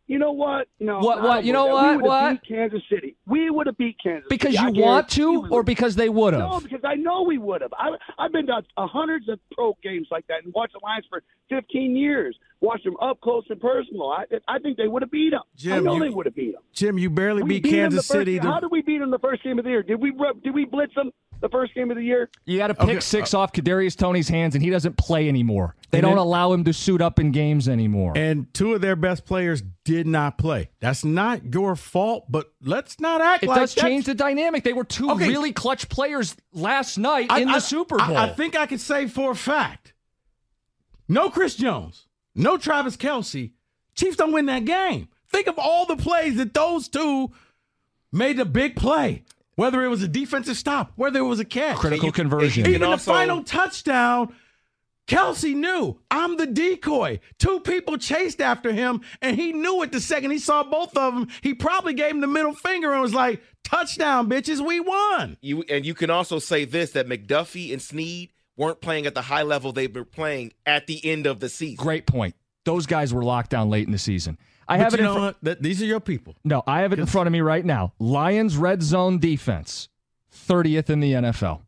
[0.06, 0.68] You know what?
[0.80, 0.98] No.
[0.98, 1.44] What- what?
[1.44, 1.96] You know what?
[1.96, 2.42] We What?
[2.42, 3.16] beat Kansas City.
[3.26, 4.76] We would have beat Kansas Because City.
[4.76, 6.42] You want to, or because they would have?
[6.42, 7.72] No, because I know we would have.
[7.72, 7.88] I,
[8.18, 11.96] I've been to hundreds of pro games like that and watched the Lions for 15
[11.96, 12.36] years.
[12.64, 14.10] Watched them up close and personal.
[14.10, 15.40] I, I think they would have beat them.
[15.42, 16.62] I Jim, know you- they would have beat them.
[16.72, 18.38] Jim, you barely We beat beat 'em Kansas first, City.
[18.40, 19.82] to- How did we beat them the first game of the year?
[19.82, 22.30] Did we did we blitz them the first game of the year?
[22.46, 25.28] You got to pick Okay, six uh, off Kadarius Toney's hands, and he doesn't play
[25.28, 25.76] anymore.
[25.90, 28.12] They don't then- allow him to suit up in games anymore.
[28.16, 30.70] and two of their best players did not play.
[30.80, 34.64] That's not your fault, but let's not act it like does that's- change the dynamic.
[34.64, 35.28] They were two Okay.
[35.28, 38.16] really clutch players last night I- in the I- Super I- Bowl.
[38.16, 39.92] I, think I can say for a fact
[41.08, 43.52] no Chris Jones, no Travis Kelce.
[43.94, 45.08] Chiefs don't win that game.
[45.30, 47.30] Think of all the plays that those two
[48.12, 49.24] made a big play,
[49.56, 51.76] whether it was a defensive stop, whether it was a catch.
[51.76, 52.66] Critical you- conversion.
[52.66, 54.34] Even can the final touchdown,
[55.06, 57.20] Kelce knew I'm the decoy.
[57.38, 61.14] Two people chased after him, and he knew it the second he saw both of
[61.14, 61.28] them.
[61.42, 65.36] He probably gave him the middle finger and was like, touchdown, bitches, we won.
[65.40, 69.22] You and you can also say this that McDuffie and Sneed weren't playing at the
[69.22, 71.82] high level they were playing at the end of the season.
[71.82, 72.34] Great point.
[72.64, 74.38] Those guys were locked down late in the season.
[74.66, 75.36] I But have it in know front.
[75.42, 75.62] what?
[75.62, 76.34] These are your people.
[76.44, 77.92] No, I have it in front of me right now.
[77.98, 79.88] Lions red zone defense,
[80.32, 81.60] 30th in the NFL.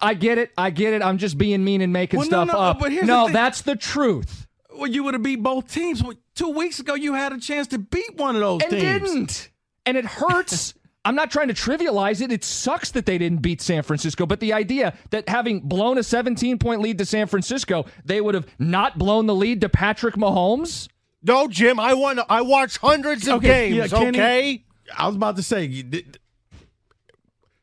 [0.00, 0.50] I get it.
[0.56, 1.02] I get it.
[1.02, 2.78] I'm just being mean and making Well, stuff no, up.
[2.78, 3.32] but here's no, the thing.
[3.34, 4.46] that's the truth.
[4.76, 6.02] Well, you would have beat both teams.
[6.02, 8.82] Well, Two weeks ago, you had a chance to beat one of those and teams.
[9.10, 9.50] didn't.
[9.86, 10.74] And it hurts.
[11.08, 12.30] I'm not trying to trivialize it.
[12.30, 16.02] It sucks that they didn't beat San Francisco, but the idea that having blown a
[16.02, 20.16] 17 point lead to San Francisco, they would have not blown the lead to Patrick
[20.16, 20.86] Mahomes.
[21.22, 22.20] No, Jim, I want.
[22.28, 23.92] I watch hundreds of Okay, yeah, games.
[23.92, 24.64] Kenny- okay.
[24.94, 25.82] I was about to say,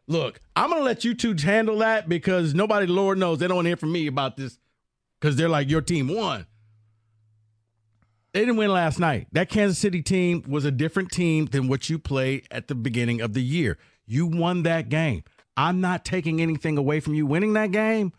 [0.08, 3.58] look, I'm going to let you two handle that because nobody, Lord knows, they don't
[3.58, 4.58] want to hear from me about this
[5.22, 6.48] because they're like, your team won.
[8.36, 9.28] They didn't win last night.
[9.32, 13.21] That Kansas City team was a different team than what you played at the beginning
[13.21, 13.78] of the year.
[14.06, 15.24] You won that game.
[15.56, 18.12] I'm not taking anything away from you winning that game,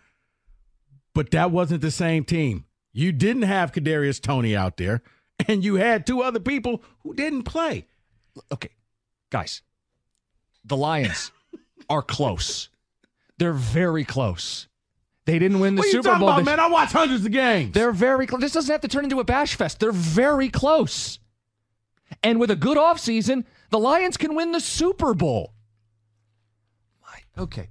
[1.13, 2.65] but that wasn't the same team.
[2.95, 5.03] You didn't have Kadarius Toney out there,
[5.49, 7.85] and you had two other people who didn't play.
[8.51, 8.71] Okay,
[9.29, 9.61] guys,
[10.65, 11.31] the Lions
[11.91, 12.71] are close.
[13.37, 14.67] They're very close.
[15.27, 16.29] They didn't win the What are you Super talking Bowl.
[16.31, 16.61] about, this- man?
[16.61, 17.73] I watch hundreds of games.
[17.75, 18.41] They're very close.
[18.41, 19.81] This doesn't have to turn into a bash fest.
[19.81, 21.19] They're very close.
[22.23, 25.53] And with a good offseason, the Lions can win the Super Bowl.
[27.03, 27.69] My- Okay.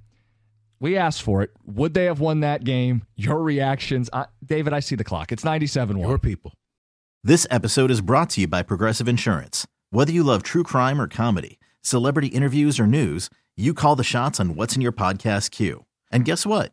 [0.78, 1.50] We asked for it.
[1.64, 3.06] Would they have won that game?
[3.16, 4.10] Your reactions.
[4.12, 5.32] I, David, I see the clock.
[5.32, 6.06] It's 97 1.
[6.08, 6.52] Your people.
[7.24, 9.66] This episode is brought to you by Progressive Insurance.
[9.90, 14.38] Whether you love true crime or comedy, celebrity interviews or news, you call the shots
[14.38, 15.86] on what's in your podcast queue.
[16.12, 16.72] And guess what?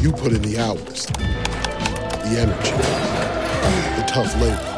[0.00, 2.70] You put in the hours, the energy,
[3.96, 4.68] the tough labor.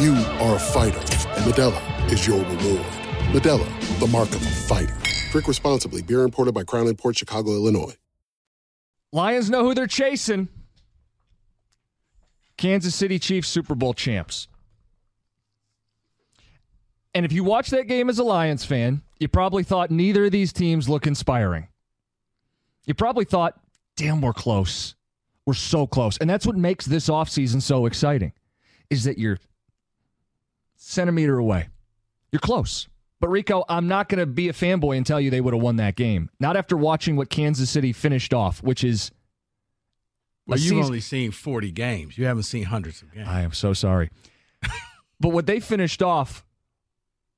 [0.00, 2.86] You are a fighter, and Modelo is your reward.
[3.32, 4.96] Modelo, the mark of a fighter.
[5.30, 6.02] Drink responsibly.
[6.02, 7.94] Beer imported by Crown Port Chicago, Illinois.
[9.12, 10.48] Lions know who they're chasing.
[12.56, 14.46] Kansas City Chiefs Super Bowl champs.
[17.14, 20.30] And if you watch that game as a Lions fan, you probably thought neither of
[20.30, 21.66] these teams look inspiring.
[22.90, 23.54] You probably thought,
[23.96, 24.96] damn, we're close.
[25.46, 26.16] We're so close.
[26.16, 28.32] And that's what makes this offseason so exciting,
[28.90, 29.38] is that you're
[30.74, 31.68] centimeter away.
[32.32, 32.88] You're close.
[33.20, 35.62] But Rico, I'm not going to be a fanboy and tell you they would have
[35.62, 36.30] won that game.
[36.40, 39.12] Not after watching what Kansas City finished off, which is.
[40.48, 42.18] Well, you've season- only seen 40 games.
[42.18, 43.28] You haven't seen hundreds of games.
[43.28, 44.10] I am so sorry.
[45.20, 46.44] but what they finished off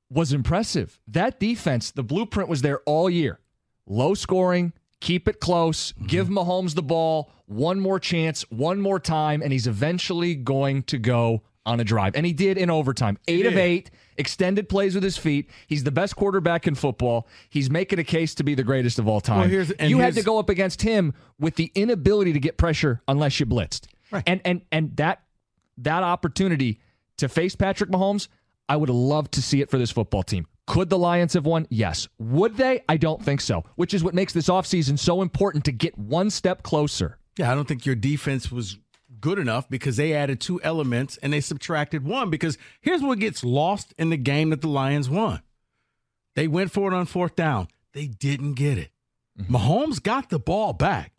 [0.08, 0.98] was impressive.
[1.08, 3.38] That defense, the blueprint was there all year.
[3.86, 9.42] Low scoring, keep it close, give Mahomes the ball, one more chance, one more time,
[9.42, 12.14] and he's eventually going to go on a drive.
[12.14, 13.18] And he did in overtime.
[13.26, 15.50] Eight of eight, extended plays with his feet.
[15.66, 17.26] He's the best quarterback in football.
[17.50, 19.50] He's making a case to be the greatest of all time.
[19.50, 23.40] Well, you had to go up against him with the inability to get pressure unless
[23.40, 23.88] you blitzed.
[24.12, 24.22] Right.
[24.26, 25.22] And and and that
[25.78, 26.80] that opportunity
[27.16, 28.28] to face Patrick Mahomes,
[28.68, 30.46] I would love to see it for this football team.
[30.72, 31.66] Could the Lions have won?
[31.68, 32.08] Yes.
[32.18, 32.82] Would they?
[32.88, 33.64] I don't think so.
[33.76, 37.18] Which is what makes this offseason so important to get one step closer.
[37.36, 38.78] Yeah, I don't think your defense was
[39.20, 42.30] good enough because they added two elements and they subtracted one.
[42.30, 45.42] Because here's what gets lost in the game that the Lions won.
[46.36, 47.68] They went for it on fourth down.
[47.92, 48.90] They didn't get it.
[49.38, 49.54] Mm-hmm.
[49.54, 51.12] Mahomes got the ball back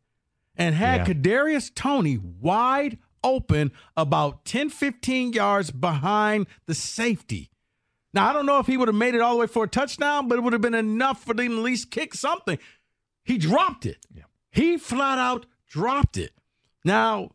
[0.56, 1.14] and had Yeah.
[1.14, 7.52] Kadarius Toney wide open about 10, 15 yards behind the safety.
[8.14, 9.68] Now, I don't know if he would have made it all the way for a
[9.68, 12.60] touchdown, but it would have been enough for them to at least kick something.
[13.24, 14.06] He dropped it.
[14.52, 16.32] He flat out dropped it.
[16.86, 17.32] Now,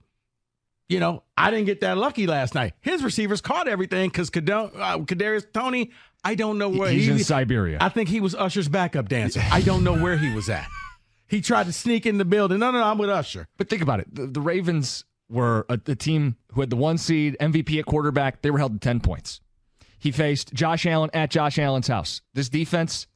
[0.89, 2.75] you know, I didn't get that lucky last night.
[2.81, 5.91] His receivers caught everything because uh, Kadarius Toney,
[6.25, 7.79] I don't know where He's he, in Siberia.
[7.81, 9.43] I think he was Usher's backup dancer.
[9.51, 10.69] I don't know where he was at.
[11.27, 12.59] He tried to sneak in the building.
[12.59, 13.49] No, no, no, I'm with Usher.
[13.59, 14.15] But think about it.
[14.15, 18.41] The, the Ravens were a, a team who had the one seed MVP at quarterback.
[18.43, 19.41] They were held to 10 points.
[19.99, 22.23] He faced Josh Allen at Josh Allen's house.
[22.35, 23.07] This defense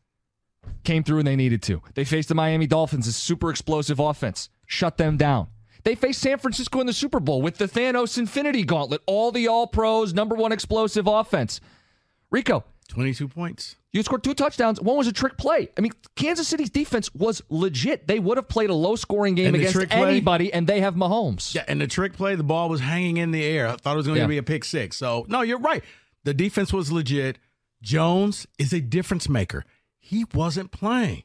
[0.85, 1.83] came through and they needed to.
[1.95, 5.49] They faced the Miami Dolphins, a super explosive offense, shut them down.
[5.85, 9.49] They faced San Francisco in the Super Bowl with the Thanos Infinity Gauntlet, all the
[9.49, 11.61] all pros, number one explosive offense.
[12.31, 13.77] Rico, 22 points.
[13.93, 14.81] you scored two touchdowns.
[14.81, 15.71] One was a trick play.
[15.77, 18.07] I mean, Kansas City's defense was legit.
[18.07, 19.87] They would have played a low scoring game against play?
[19.91, 21.55] anybody, and they have Mahomes.
[21.55, 23.69] Yeah, and the trick play, the ball was hanging in the air.
[23.69, 24.97] I thought it was going to be a pick six.
[24.97, 25.83] So, no, you're right.
[26.25, 27.39] The defense was legit.
[27.83, 29.65] Jones is a difference maker.
[29.99, 31.25] He wasn't playing.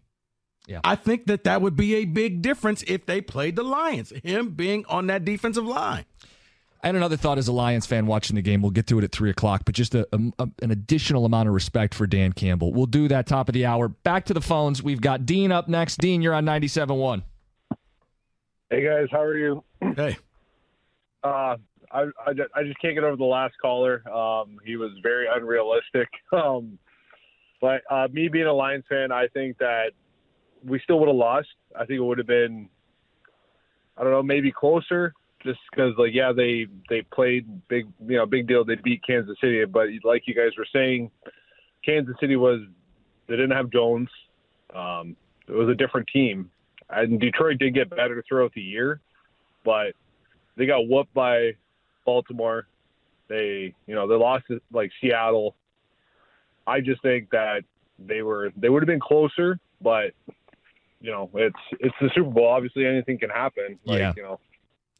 [0.68, 0.82] Yeah.
[0.84, 4.50] I think that that would be a big difference if they played the Lions, him
[4.52, 6.06] being on that defensive line.
[6.84, 8.62] I had another thought as a Lions fan watching the game.
[8.62, 11.54] We'll get to it at three o'clock, but just a, a- an additional amount of
[11.56, 12.74] respect for Dan Campbell.
[12.74, 13.88] We'll do that top of the hour.
[13.88, 14.84] Back to the phones.
[14.84, 15.98] We've got Dean up next.
[16.00, 17.24] Dean, you're on 97.1.
[18.70, 19.64] Hey guys, how are you?
[19.96, 20.18] Hey.
[21.24, 21.56] Uh,
[21.92, 24.08] I, I, I just can't get over the last caller.
[24.10, 26.10] Um, he was very unrealistic.
[26.34, 26.78] Um,
[27.60, 29.92] but uh, me being a Lions fan, I think that
[30.64, 31.48] we still would have lost.
[31.76, 32.70] I think it would have been,
[33.98, 35.14] I don't know, maybe closer.
[35.44, 38.66] Just because, like, yeah, they they played big, you know, big deal.
[38.66, 41.12] They beat Kansas City, but like you guys were saying,
[41.86, 42.62] Kansas City was
[43.28, 44.10] they didn't have Jones.
[44.76, 45.16] Um,
[45.48, 46.50] it was a different team,
[46.90, 49.00] and Detroit did get better throughout the year,
[49.64, 49.94] but
[50.58, 51.52] they got whooped by
[52.08, 52.66] Baltimore.
[53.28, 55.54] They, you know, they lost to like Seattle.
[56.66, 57.62] I just think that
[58.00, 60.14] they were they would have been closer, but
[61.02, 62.48] you know, it's it's the Super Bowl.
[62.48, 63.78] Obviously, anything can happen.
[63.86, 64.14] Like, Yeah.
[64.18, 64.40] you know,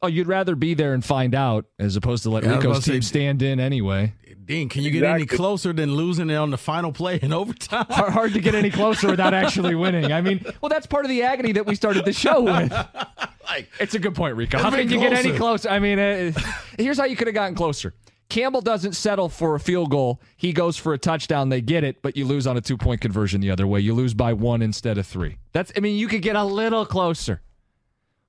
[0.00, 3.02] Oh, you'd rather be there and find out as opposed to let Yeah, Rico's team
[3.02, 4.12] say- stand in anyway.
[4.44, 7.84] Dean, can you get any closer than losing it on the final play in overtime?
[7.90, 10.12] Hard, hard to get any closer without actually winning.
[10.12, 12.72] I mean, well, that's part of the agony that we started the show with.
[13.80, 14.58] it's a good point, Rico.
[14.58, 15.68] How can you get any closer.
[15.68, 16.32] I mean, uh,
[16.78, 17.94] here's how you could have gotten closer.
[18.28, 20.20] Campbell doesn't settle for a field goal.
[20.36, 21.48] He goes for a touchdown.
[21.48, 23.80] They get it, but you lose on a two point conversion the other way.
[23.80, 25.38] You lose by one instead of three.
[25.52, 25.72] That's.
[25.76, 27.40] I mean, you could get a little closer,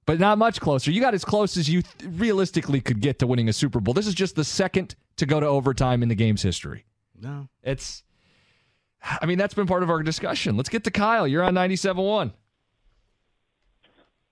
[0.05, 0.91] but not much closer.
[0.91, 3.93] You got as close as you th- realistically could get to winning a Super Bowl.
[3.93, 6.85] This is just the second to go to overtime in the game's history.
[7.19, 7.49] No.
[7.61, 8.03] It's.
[9.01, 10.57] I mean, that's been part of our discussion.
[10.57, 11.27] Let's get to Kyle.
[11.27, 12.33] You're on 97.1.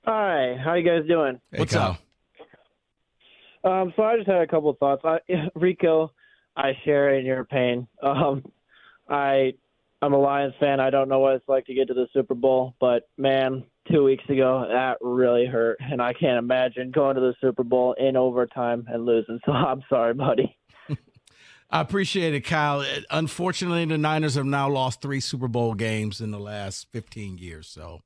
[0.08, 1.38] Hi, how you guys doing?
[1.54, 1.98] What's up?
[3.66, 5.02] Um, so I just had a couple of thoughts.
[5.04, 5.20] I,
[5.56, 6.14] Rico,
[6.56, 7.90] I share in your pain.
[8.02, 8.46] Um,
[9.10, 9.52] I,
[10.02, 10.80] I'm a Lions fan.
[10.80, 14.06] I don't know what it's like to get to the Super Bowl, but man, two
[14.06, 18.16] weeks ago that really hurt, and I can't imagine going to the Super Bowl in
[18.16, 19.42] overtime and losing.
[19.46, 20.58] So I'm sorry, buddy.
[21.70, 22.86] I appreciate it, Kyle.
[23.10, 27.68] Unfortunately, the Niners have now lost three Super Bowl games in the last 15 years.
[27.68, 28.04] So unf-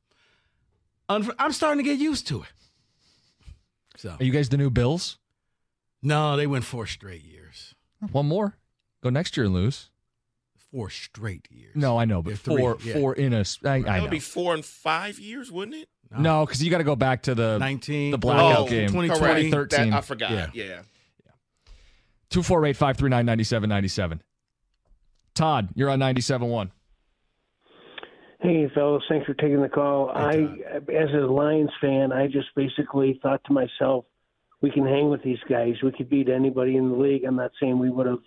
[1.39, 2.47] I'm starting to get used to it.
[3.97, 5.17] So Are you guys the new Bills?
[6.02, 7.76] no, they went four straight years.
[8.12, 8.58] One more.
[9.04, 9.89] Go next year and lose.
[10.71, 11.76] Four straight years.
[11.76, 12.93] No, I know, but Yeah, three, four, yeah.
[12.93, 13.41] four in a.
[13.41, 14.02] s- I, I That know.
[14.04, 15.89] would be four and five years, wouldn't it?
[16.17, 19.15] No, because you got to go back to the 19 the blackout Oh, game, correct.
[19.15, 19.89] 2013.
[19.91, 20.32] That- I forgot.
[20.32, 20.50] Yeah.
[20.54, 20.82] Yeah.
[22.30, 24.21] Two four eight five three nine ninety seven ninety seven.
[25.36, 26.71] Todd, you're on ninety seven one.
[28.41, 30.10] Hey, fellas, thanks for taking the call.
[30.10, 30.34] I,
[30.73, 34.06] as a Lions fan, I just basically thought to myself,
[34.62, 35.75] we can hang with these guys.
[35.84, 37.23] We could beat anybody in the league.
[37.23, 38.23] I'm not saying we would have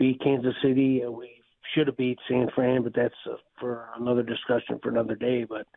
[0.00, 1.02] beat Kansas City.
[1.06, 1.30] We
[1.72, 3.14] should have beat San Fran, but that's
[3.60, 5.44] for another discussion for another day.
[5.44, 5.68] But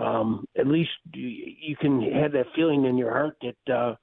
[0.00, 1.28] um, at least you,
[1.60, 3.96] you can have that feeling in your heart that uh,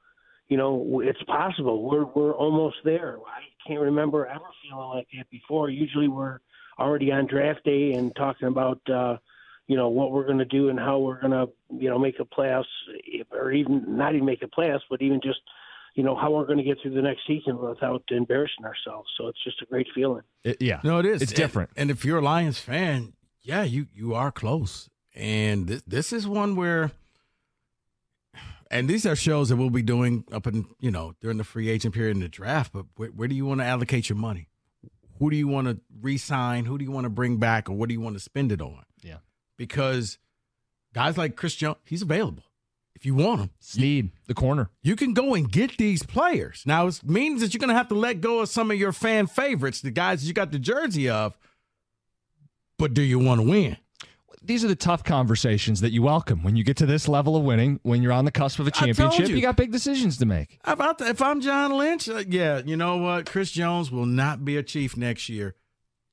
[0.50, 1.90] you know it's possible.
[1.90, 3.20] We're we're almost there.
[3.26, 5.70] I can't remember ever feeling like that before.
[5.70, 6.40] Usually we're
[6.80, 9.18] already on draft day and talking about uh,
[9.68, 12.20] you know what we're going to do and how we're going to you know make
[12.20, 12.66] a playoffs
[13.32, 15.40] or even not even make a playoffs, but even just
[15.96, 19.10] you know how we're going to get through the next season without embarrassing ourselves.
[19.18, 20.24] So it's just a great feeling.
[20.60, 21.22] yeah, No, it is.
[21.22, 21.70] It's And- different.
[21.78, 24.90] And, if you're a Lions fan, yeah, you you are close.
[25.16, 26.92] And this this is one where,
[28.72, 31.70] and these are shows that we'll be doing up in you know during the free
[31.70, 32.74] agent period and the draft.
[32.74, 34.48] But where, where do you want to allocate your money?
[35.20, 36.66] Who do you want to re-sign?
[36.66, 38.62] Who do you want to bring back, or what do you want to spend it
[38.62, 38.84] on?
[39.02, 39.18] Yeah.
[39.58, 40.18] Because
[40.94, 42.44] guys like Chris Jones, he's available.
[42.96, 44.70] If you want him, Sneed, the corner.
[44.82, 46.64] you can go and get these players.
[46.66, 48.94] Now it means that you're going to have to let go of some of your
[48.94, 51.38] fan favorites, the guys you got the jersey of.
[52.78, 53.78] But do you want to win?
[54.46, 57.44] These are the tough conversations that you welcome when you get to this level of
[57.44, 57.80] winning.
[57.84, 59.36] When you're on the cusp of a championship, you.
[59.38, 59.42] you.
[59.42, 60.60] got big decisions to make.
[60.66, 61.00] About?
[61.00, 63.26] If I'm John Lynch, uh, yeah, you know what?
[63.26, 65.56] Chris Jones will not be a chief next year.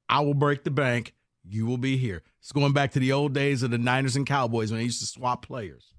[0.09, 1.12] I will break the bank.
[1.45, 2.23] You will be here.
[2.38, 5.01] It's going back to the old days of the Niners and Cowboys when they used
[5.01, 5.93] to swap players.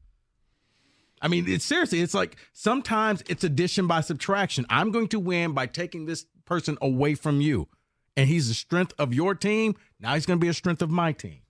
[1.22, 4.66] I mean, it's seriously, it's like sometimes it's addition by subtraction.
[4.70, 7.68] I'm going to win by taking this person away from you.
[8.16, 9.76] And he's the strength of your team.
[10.00, 11.42] Now he's going to be a strength of my team.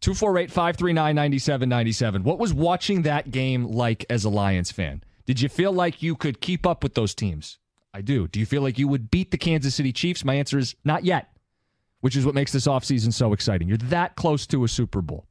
[0.00, 2.22] 248 539 9797.
[2.22, 5.02] What was watching that game like as a Lions fan?
[5.26, 7.58] Did you feel like you could keep up with those teams?
[7.92, 8.28] I do.
[8.28, 10.24] Do you feel like you would beat the Kansas City Chiefs?
[10.24, 11.30] My answer is not yet,
[12.00, 13.68] which is what makes this offseason so exciting.
[13.68, 15.26] You're that close to a Super Bowl.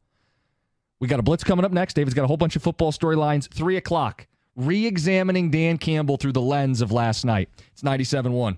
[1.00, 1.94] We got a blitz coming up next.
[1.94, 3.52] David's got a whole bunch of football storylines.
[3.52, 4.28] Three o'clock.
[4.56, 7.50] Re examining Dan Campbell through the lens of last night.
[7.72, 8.58] It's 97 1.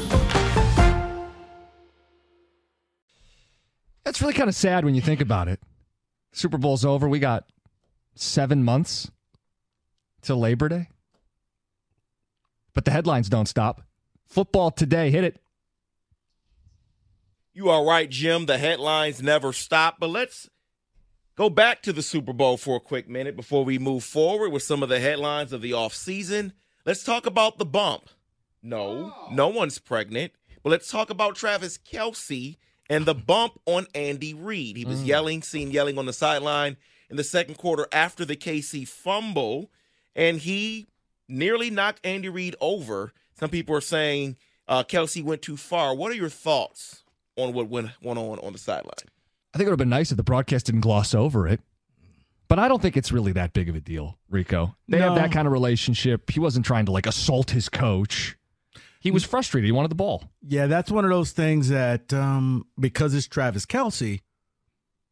[4.05, 5.59] It's really kind of sad when you think about it.
[6.31, 7.07] Super Bowl's over.
[7.07, 7.45] We got
[8.15, 9.11] seven months
[10.21, 10.89] till Labor Day.
[12.73, 13.81] But the headlines don't stop.
[14.27, 15.41] Football today, hit it.
[17.53, 18.45] You are right, Jim.
[18.45, 19.97] The headlines never stop.
[19.99, 20.49] But let's
[21.35, 24.63] go back to the Super Bowl for a quick minute before we move forward with
[24.63, 26.53] some of the headlines of the offseason.
[26.85, 28.09] Let's talk about the bump.
[28.63, 29.27] No, oh.
[29.31, 30.31] no one's pregnant.
[30.63, 32.57] But let's talk about Travis Kelce
[32.91, 34.75] and the bump on Andy Reid.
[34.75, 36.75] He was yelling, seen yelling on the sideline
[37.09, 39.71] in the second quarter after the KC fumble,
[40.13, 40.87] and he
[41.29, 43.13] nearly knocked Andy Reid over.
[43.39, 44.35] Some people are saying
[44.67, 45.95] uh, Kelce went too far.
[45.95, 47.03] What are your thoughts
[47.37, 48.91] on what went, went on on the sideline?
[49.53, 51.61] I think it would have been nice if the broadcast didn't gloss over it.
[52.49, 54.75] But I don't think it's really that big of a deal, Rico.
[54.89, 56.29] They have that kind of relationship.
[56.29, 58.35] He wasn't trying to like assault his coach.
[59.01, 59.65] He was frustrated.
[59.65, 60.25] He wanted the ball.
[60.47, 64.21] Yeah, that's one of those things that um, because it's Travis Kelce,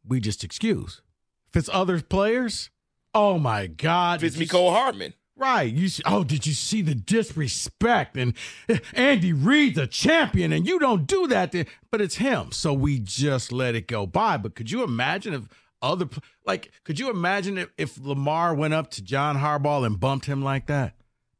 [0.07, 1.01] we just excuse.
[1.49, 2.69] If it's other players,
[3.15, 5.13] oh my God, If it's did you Mecole Hardman.
[5.35, 5.73] Right.
[5.73, 8.17] You see, oh, did you see the disrespect?
[8.17, 8.33] And
[8.67, 11.53] eh, Andy Reid's a champion, and you don't do that.
[11.53, 14.37] To, but it's him, so we just let it go by.
[14.37, 15.47] But could you imagine if
[15.81, 16.07] other
[16.45, 16.71] like?
[16.83, 20.67] Could you imagine if, if Lamar went up to John Harbaugh and bumped him like
[20.67, 20.93] that?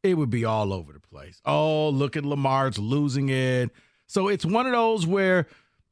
[0.04, 1.41] It would be all over the place.
[1.45, 3.70] Oh, look at Lamar's losing it.
[4.08, 5.47] So it's one of those where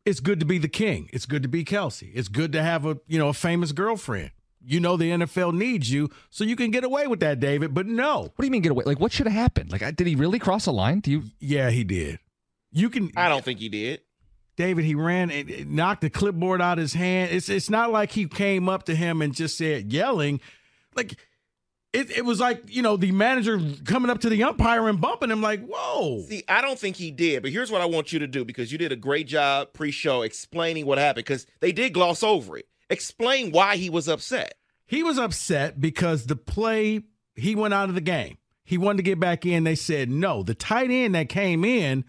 [0.06, 1.10] it's good to be the king.
[1.12, 2.10] It's good to be Kelce.
[2.14, 4.32] It's good to have a you know a famous girlfriend.
[4.64, 7.74] You know the NFL needs you, so you can get away with that, David.
[7.74, 8.84] But no, What do you mean get away?
[8.86, 9.72] Like, what should have happened?
[9.72, 11.00] Like, did he really cross a line?
[11.00, 11.24] Do you?
[11.40, 12.20] yeah, he did.
[12.72, 14.02] You can, I don't think he did.
[14.58, 14.84] David.
[14.86, 17.32] He ran and and knocked the clipboard out of his hand.
[17.32, 20.42] It's it's not like he came up to him and just said yelling,
[20.96, 21.16] like
[21.94, 22.12] it.
[22.12, 25.42] It was like you know the manager coming up to the umpire and bumping him,
[25.42, 26.22] like whoa.
[26.28, 28.72] See, I don't think he did, but here's what I want you to do because
[28.72, 32.68] you did a great job pre-show explaining what happened because they did gloss over it.
[32.90, 34.56] Explain why he was upset.
[34.86, 37.04] He was upset because the play
[37.36, 38.38] he went out of the game.
[38.64, 39.64] He wanted to get back in.
[39.64, 40.44] They said no.
[40.44, 42.04] The tight end that came in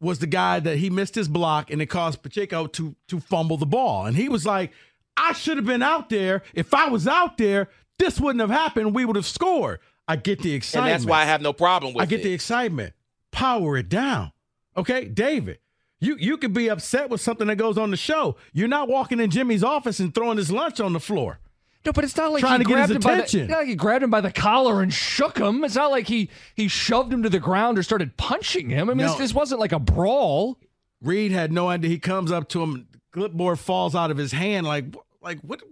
[0.00, 3.56] was the guy that he missed his block and it caused Pacheco to to fumble
[3.56, 4.06] the ball.
[4.06, 4.72] And he was like,
[5.16, 6.42] I should have been out there.
[6.54, 7.68] If I was out there,
[7.98, 8.94] this wouldn't have happened.
[8.94, 9.80] We would have scored.
[10.06, 10.54] I get the excitement.
[10.54, 11.00] And excitement.
[11.00, 12.06] that's why I have no problem with it.
[12.06, 12.22] I get it.
[12.24, 12.94] the excitement.
[13.30, 14.32] Power it down.
[14.76, 15.58] Okay, David.
[16.00, 18.36] You you could be upset with something that goes on the show.
[18.52, 21.40] You're not walking in Jimmy's office and throwing his lunch on the floor.
[21.84, 23.40] No, but it's not like Trying he to get his grabbed him by the- attention.
[23.42, 25.64] it's not like he grabbed him by the collar and shook him.
[25.64, 28.88] It's not like he he shoved him to the ground or started punching him.
[28.90, 29.08] I mean, No.
[29.12, 30.58] this, this wasn't like a brawl.
[31.02, 31.90] Reid had no idea.
[31.90, 34.66] He comes up to him, clipboard falls out of his hand.
[34.66, 35.62] Like, wh- like what?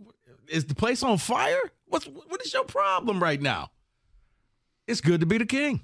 [0.48, 1.60] Is the place on fire?
[1.96, 3.70] What's what is your problem right now?
[4.86, 5.80] It's good to be the king.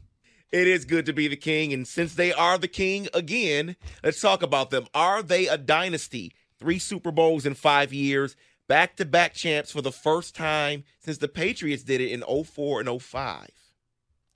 [0.50, 1.72] It is good to be the king.
[1.72, 4.84] And since they are the king again, let's talk about them.
[4.92, 6.32] Are they a dynasty?
[6.58, 8.36] Three Super Bowls in five years,
[8.68, 12.80] back to back champs for the first time since the Patriots did it in 04
[12.80, 13.48] and 05.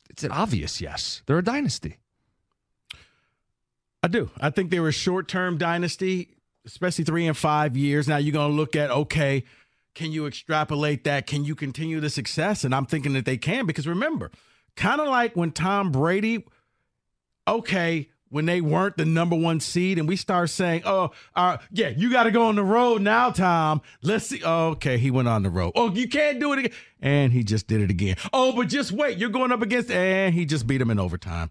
[0.09, 1.21] It's an obvious yes.
[1.27, 1.99] They're a dynasty.
[4.03, 4.31] I do.
[4.41, 8.09] I think they were a short term dynasty, especially three and five years.
[8.09, 9.45] Now you're going to look at, okay,
[9.97, 11.27] can you extrapolate that?
[11.27, 12.63] Can you continue the success?
[12.63, 14.31] And I'm thinking that they can because remember,
[14.77, 16.47] kind of like when Tom Brady,
[17.49, 21.89] okay, when they weren't the number one seed and we start saying, oh, uh, yeah,
[21.89, 23.81] you got to go on the road now, Tom.
[24.03, 24.43] Let's see.
[24.45, 25.73] Oh, okay, he went on the road.
[25.75, 26.73] Oh, you can't do it again.
[27.01, 28.17] And he just did it again.
[28.33, 29.17] Oh, but just wait.
[29.17, 31.51] You're going up against, and he just beat him in overtime.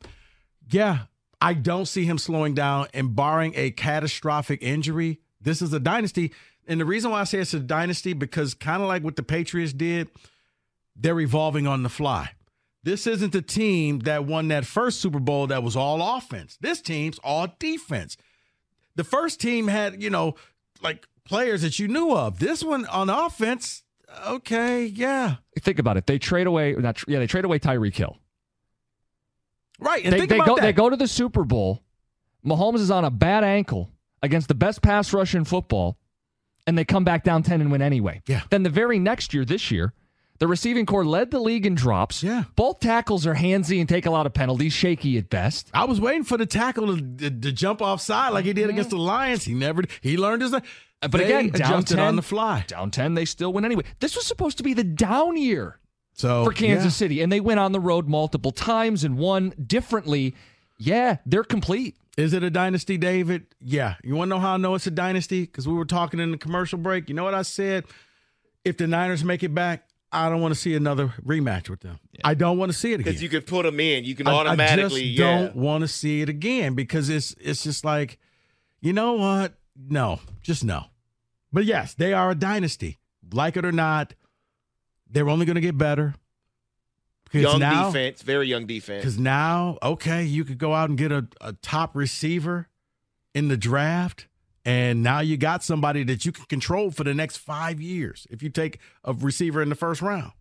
[0.69, 1.05] Yeah,
[1.41, 2.87] I don't see him slowing down.
[2.93, 6.31] And barring a catastrophic injury, this is a dynasty.
[6.67, 9.23] And the reason why I say it's a dynasty because kind of like what the
[9.23, 10.09] Patriots did,
[10.95, 12.31] they're evolving on the fly.
[12.83, 16.57] This isn't the team that won that first Super Bowl that was all offense.
[16.61, 18.15] This team's all defense.
[18.95, 20.35] The first team had, you know,
[20.81, 22.39] like players that you knew of.
[22.39, 23.83] This one on offense,
[24.27, 25.37] okay, yeah.
[25.59, 26.05] Think about it.
[26.05, 26.73] They trade away.
[26.73, 28.17] Not yeah, they trade away Tyreek Hill.
[29.79, 30.03] Right.
[30.05, 30.55] And They, they go.
[30.55, 30.61] that.
[30.61, 31.81] They go to the Super Bowl.
[32.45, 33.89] Mahomes is on a bad ankle
[34.21, 35.97] against the best pass rush in football,
[36.67, 38.21] and they come back down ten and win anyway.
[38.27, 38.41] Yeah.
[38.49, 39.93] Then the very next year, this year,
[40.39, 42.21] the receiving corps led the league in drops.
[42.21, 42.43] Yeah.
[42.55, 45.69] Both tackles are handsy and take a lot of penalties, shaky at best.
[45.73, 48.89] I was waiting for the tackle to, to, to jump offside like he did against
[48.89, 49.45] the Lions.
[49.45, 49.83] He never.
[50.01, 50.53] He learned his.
[50.53, 50.59] Uh,
[51.01, 52.65] but They again, down adjusted 10, on the fly.
[52.67, 53.83] Down 10, they still win anyway.
[53.99, 55.79] This was supposed to be the down year
[56.13, 56.89] So for Kansas yeah.
[56.89, 60.35] City, and they went on the road multiple times and won differently.
[60.77, 61.95] Yeah, they're complete.
[62.17, 63.47] Is it a dynasty, David?
[63.59, 63.95] Yeah.
[64.03, 65.41] You want to know how I know it's a dynasty?
[65.41, 67.09] Because we were talking in the commercial break.
[67.09, 67.85] You know what I said?
[68.63, 71.99] If the Niners make it back, I don't want to see another rematch with them.
[72.23, 73.05] I don't want to see it again.
[73.11, 74.05] Because you could put them in.
[74.05, 75.37] You can I- automatically, I just yeah.
[75.39, 78.17] don't want to see it again because it's it's just like,
[78.79, 79.55] you know what?
[79.77, 80.85] No, just no.
[81.51, 82.99] But yes, they are a dynasty.
[83.33, 84.13] Like it or not,
[85.09, 86.15] they're only going to get better.
[87.31, 89.01] Young now, defense, very young defense.
[89.01, 92.69] Because now, okay, you could go out and get a, a top receiver
[93.33, 94.27] in the draft,
[94.63, 98.41] and now you got somebody that you can control for the next five years if
[98.41, 100.31] you take a receiver in the first round.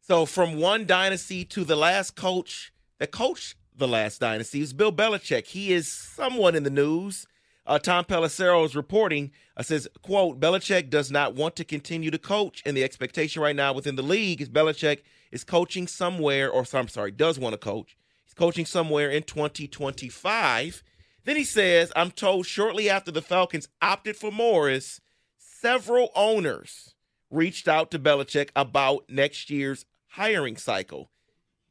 [0.00, 4.92] So from one dynasty to the last coach that coached the last dynasty is Bill
[4.92, 5.48] Belichick.
[5.48, 7.26] He is somewhat in the news.
[7.66, 12.62] Uh, Tom is reporting, uh, says, quote, Belichick does not want to continue to coach,
[12.64, 15.00] and the expectation right now within the league is Belichick
[15.32, 17.96] is coaching somewhere, or I'm sorry, does want to coach.
[18.24, 20.84] He's coaching somewhere in 2025.
[21.24, 25.00] Then he says, I'm told shortly after the Falcons opted for Morris,
[25.36, 26.94] several owners
[27.30, 31.10] reached out to Belichick about next year's hiring cycle.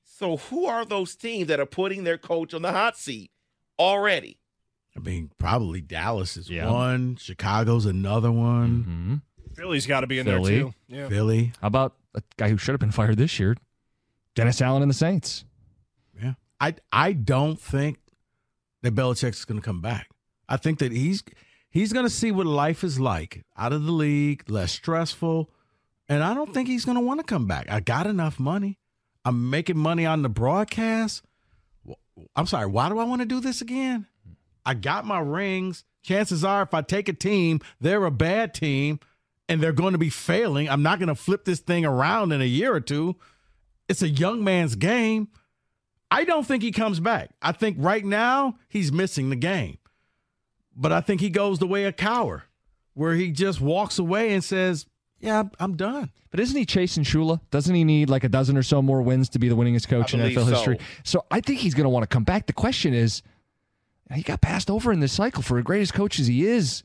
[0.03, 3.31] So who are those teams that are putting their coach on the hot seat
[3.79, 4.39] already?
[4.95, 6.71] I mean, probably Dallas is Yeah.
[6.71, 9.15] one, Chicago's another one, Mm-hmm.
[9.55, 10.53] Philly's got to be in Philly.
[10.55, 10.73] there too.
[10.89, 11.07] Yeah.
[11.09, 11.53] Philly.
[11.61, 13.55] How about a guy who should have been fired this year?
[14.35, 15.45] Dennis Allen and the Saints.
[16.21, 16.33] Yeah.
[16.59, 17.97] I I don't think
[18.81, 20.09] that Belichick's going to come back.
[20.49, 21.23] I think that he's
[21.69, 25.49] he's going to see what life is like out of the league, less stressful,
[26.09, 27.71] and I don't think he's going to want to come back.
[27.71, 28.77] I got enough money.
[29.23, 31.23] I'm making money on the broadcast.
[32.35, 34.05] I'm sorry, why do I want to do this again?
[34.65, 35.83] I got my rings.
[36.03, 38.99] Chances are if I take a team, they're a bad team
[39.49, 40.69] and they're going to be failing.
[40.69, 43.15] I'm not going to flip this thing around in a year or two.
[43.87, 45.27] It's a young man's game.
[46.11, 47.31] I don't think he comes back.
[47.41, 49.77] I think right now he's missing the game.
[50.75, 52.43] But I think he goes the way of Cowher,
[52.93, 54.85] where he just walks away and says,
[55.19, 56.11] Yeah, I'm- I'm done.
[56.29, 57.39] But isn't he chasing Shula?
[57.49, 60.13] Doesn't he need like a dozen or so more wins to be the winningest coach
[60.13, 60.51] I in NFL so.
[60.53, 60.79] history?
[61.03, 62.45] So I think he's going to want to come back.
[62.47, 63.21] The question is,
[64.13, 66.83] he got passed over in this cycle for as great as coach as he is.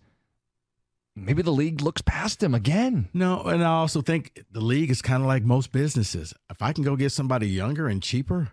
[1.14, 3.08] Maybe the league looks past him again.
[3.12, 6.32] No, and I also think the league is kind of like most businesses.
[6.48, 8.52] If I can go get somebody younger and cheaper,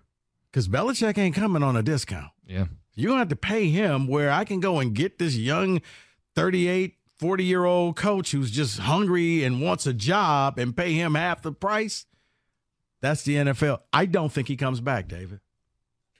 [0.51, 2.32] because Belichick ain't coming on a discount.
[2.45, 2.65] Yeah.
[2.95, 5.82] You're going to have to pay him where I can go and get this young
[6.36, 11.13] 38, 40 year old coach who's just hungry and wants a job and pay him
[11.15, 12.05] half the price.
[13.01, 13.82] That's the NFL.
[13.93, 15.41] I don't think he comes back, David.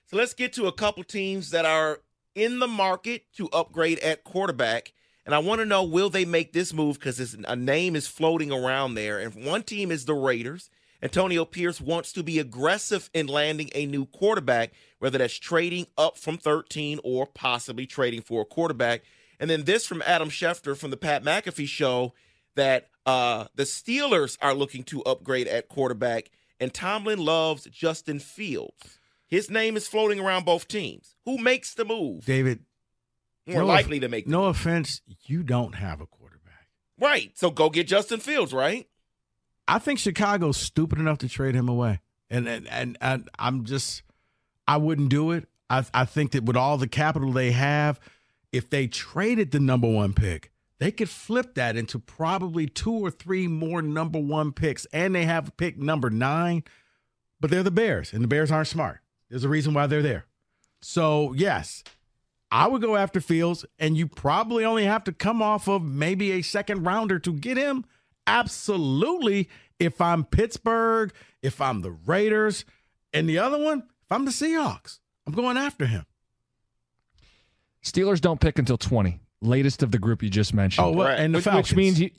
[0.06, 2.02] So let's get to a couple teams that are
[2.38, 4.94] in the market to upgrade at quarterback.
[5.26, 8.52] And I want to know will they make this move because a name is floating
[8.52, 9.20] around there.
[9.20, 10.70] And one team is the Raiders.
[11.02, 16.18] Antonio Pierce wants to be aggressive in landing a new quarterback, whether that's trading up
[16.18, 19.02] from 13 or possibly trading for a quarterback.
[19.40, 22.14] And then this from Adam Schefter from the Pat McAfee show
[22.56, 26.30] that uh, the Steelers are looking to upgrade at quarterback,
[26.60, 29.00] and Tomlin loves Justin Fields.
[29.28, 31.16] His name is floating around both teams.
[31.26, 32.26] Who makes the move?
[32.26, 32.62] David,
[33.46, 36.68] More no likely to make the No offense, you don't have a quarterback.
[37.00, 37.32] Right.
[37.38, 38.88] So go get Justin Fields, right?
[39.68, 42.00] I think Chicago's stupid enough to trade him away,
[42.30, 44.02] and and and, and I'm just,
[44.66, 45.50] I wouldn't do it.
[45.70, 48.00] I I think that with all the capital they have,
[48.54, 53.12] if they traded the number one pick, they could flip that into probably two or
[53.12, 56.64] three more number one picks, and they have pick number nine.
[57.42, 59.02] But they're the Bears, and the Bears aren't smart.
[59.30, 60.26] There's a reason why they're there.
[60.82, 61.84] So yes,
[62.52, 66.32] I would go after Fields, and you probably only have to come off of maybe
[66.32, 67.86] a second rounder to get him.
[68.26, 69.50] Absolutely.
[69.80, 71.12] If I'm Pittsburgh,
[71.42, 72.66] if I'm the Raiders,
[73.14, 76.06] and the other one, if I'm the Seahawks, I'm going after him.
[77.84, 80.88] Steelers don't pick until 20, latest of the group you just mentioned.
[80.88, 81.70] Oh, well, and the which, Falcons.
[81.70, 82.10] which means you,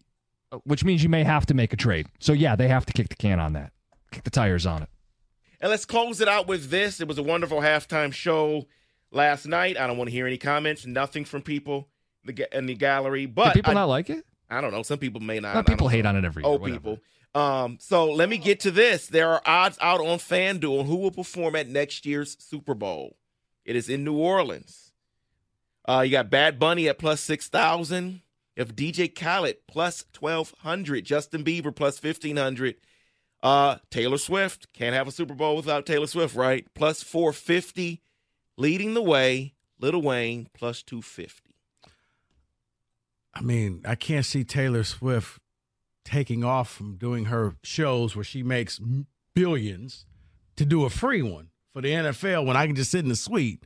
[0.65, 2.07] which means you may have to make a trade.
[2.21, 3.73] So yeah, they have to kick the can on that,
[4.13, 4.89] kick the tires on it.
[5.61, 7.01] And let's close it out with this.
[7.01, 8.67] It was a wonderful halftime show
[9.11, 9.77] last night.
[9.77, 11.89] I don't want to hear any comments, nothing from people
[12.23, 13.27] in the ga- in the gallery.
[13.27, 14.25] But Do people I, not like it?
[14.49, 14.83] I don't know.
[14.83, 15.67] Some people may not.
[15.67, 16.53] People hate on it every year.
[16.53, 16.99] Oh, people.
[17.35, 19.07] Um, so let me get to this.
[19.07, 23.17] There are odds out on FanDuel who will perform at next year's Super Bowl.
[23.65, 24.93] It is in New Orleans.
[25.87, 28.23] Uh, you got Bad Bunny at plus six thousand.
[28.57, 31.05] You have DJ Khaled plus twelve hundred.
[31.05, 32.77] Justin Bieber plus fifteen hundred.
[33.43, 36.67] Uh, Taylor Swift can't have a Super Bowl without Taylor Swift, right?
[36.75, 38.03] Plus four fifty.
[38.57, 41.55] Leading the way, Lil Wayne plus two fifty.
[43.33, 45.39] I mean, I can't see Taylor Swift
[46.05, 48.81] taking off from doing her shows where she makes
[49.35, 50.07] billions
[50.57, 53.17] to do a free one for the NFL when I can just sit in the
[53.17, 53.65] suite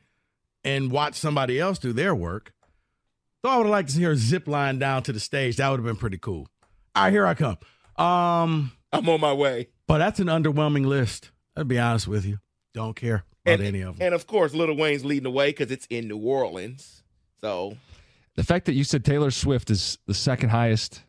[0.63, 2.53] and watch somebody else do their work.
[3.43, 5.57] So I would have liked to see her zip line down to the stage.
[5.57, 6.47] That would have been pretty cool.
[6.95, 7.57] All right, here I come.
[7.97, 9.67] Um, I'm on my way.
[9.87, 11.31] But that's an underwhelming list.
[11.57, 12.39] I'll be honest with you.
[12.73, 14.05] Don't care about And, any of them.
[14.05, 17.03] and of course, Lil Wayne's leading the way because it's in New Orleans.
[17.41, 17.77] So
[18.35, 21.01] The fact that you said Taylor Swift is the second highest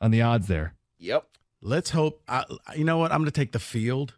[0.00, 0.74] on the odds there.
[0.98, 1.26] Yep.
[1.60, 2.22] Let's hope.
[2.28, 2.44] I,
[2.76, 3.10] you know what?
[3.10, 4.14] I'm going to take the field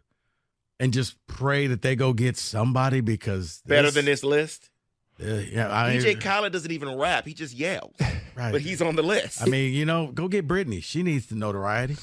[0.79, 4.69] and just pray that they go get somebody because Better than this list.
[5.19, 7.95] Uh, yeah, I, DJ Khaled doesn't even rap; he just yells.
[8.37, 8.51] Right.
[8.51, 9.41] But he's on the list.
[9.41, 10.83] I mean, you know, go get Britney.
[10.83, 11.95] She needs the notoriety.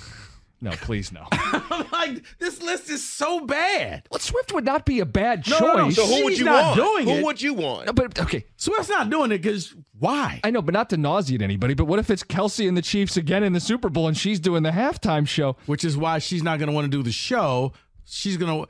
[0.64, 1.26] No, please no.
[1.30, 4.08] I'm like this list is so bad.
[4.10, 5.66] Well, Swift would not be a bad No, choice.
[5.76, 5.90] no, no.
[5.90, 6.76] so who would you not want?
[6.76, 7.24] doing who it.
[7.24, 7.86] would you want?
[7.86, 10.40] No, but okay, Swift's not doing it because why?
[10.42, 11.74] I know, but not to nauseate anybody.
[11.74, 14.40] But what if it's Kelce and the Chiefs again in the Super Bowl and she's
[14.40, 15.56] doing the halftime show?
[15.66, 17.72] Which is why she's not going to want to do the show.
[18.06, 18.66] She's going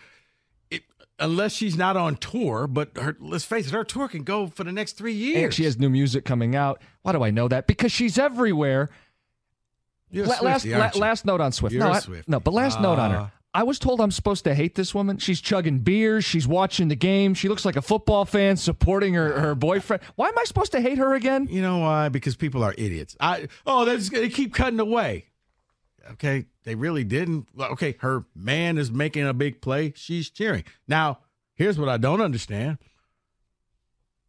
[0.71, 0.81] to,
[1.21, 2.67] unless she's not on tour.
[2.67, 5.45] But her, let's face it, her tour can go for the next three years.
[5.45, 6.83] And she has new music coming out.
[7.03, 7.67] Why do I know that?
[7.67, 8.91] Because she's everywhere.
[10.15, 11.01] You're La- last, Swiftie, la- you?
[11.01, 11.75] last note on Swift.
[11.75, 13.25] You're no, I- no, but last note on Ah.
[13.25, 13.33] her.
[13.57, 15.19] I was told I'm supposed to hate this woman.
[15.19, 16.25] She's chugging beers.
[16.25, 17.35] She's watching the game.
[17.35, 20.03] She looks like a football fan supporting her, her boyfriend.
[20.17, 21.47] Why am I supposed to hate her again?
[21.49, 22.09] You know why?
[22.09, 23.17] Because people are idiots.
[23.21, 25.27] I oh, going to keep cutting away.
[26.13, 27.47] Okay, they really didn't.
[27.59, 29.93] Okay, her man is making a big play.
[29.97, 30.65] She's cheering.
[30.89, 31.21] Now,
[31.55, 32.79] here's what I don't understand: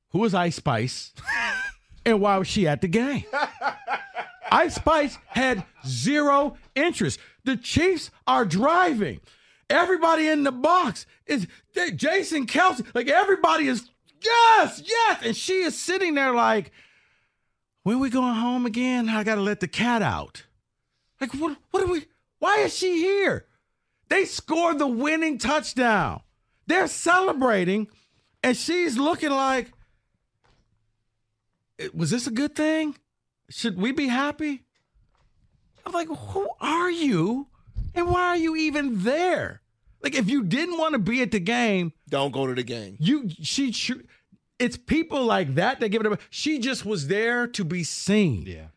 [0.09, 1.13] Who is Ice Spice,
[2.05, 3.23] and why was she at the game?
[4.51, 7.19] Ice Spice had zero interest.
[7.43, 9.19] The Chiefs are driving.
[9.69, 11.47] Everybody in the box is
[11.95, 12.85] Jason Kelce.
[12.93, 13.89] Like everybody is
[14.21, 16.71] yes, yes, and she is sitting there like,
[17.83, 19.09] when we going home again?
[19.09, 20.45] I got to let the cat out.
[21.21, 21.57] Like what?
[21.71, 22.05] What are we?
[22.39, 23.45] Why is she here?
[24.09, 26.21] They scored the winning touchdown.
[26.67, 27.87] They're celebrating,
[28.43, 29.71] and she's looking like,
[31.93, 32.95] was this a good thing?
[33.49, 34.63] Should we be happy?
[35.85, 37.47] I'm like, who are you?
[37.93, 39.61] And why are you even there?
[40.01, 42.97] Like, if you didn't want to be at the game, Don't go to the game.
[42.99, 44.07] you she should.
[44.57, 46.19] It's people like that that give it up.
[46.29, 48.43] She just was there to be seen.
[48.47, 48.67] Yeah.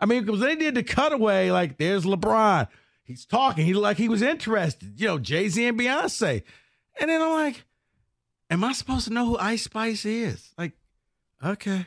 [0.00, 2.68] I mean, because they did the cutaway, like there's LeBron.
[3.04, 3.64] He's talking.
[3.64, 5.00] He like he was interested.
[5.00, 6.42] You know, Jay Z and Beyonce.
[7.00, 7.64] And then I'm like,
[8.50, 10.52] am I supposed to know who Ice Spice is?
[10.58, 10.72] Like,
[11.44, 11.86] okay,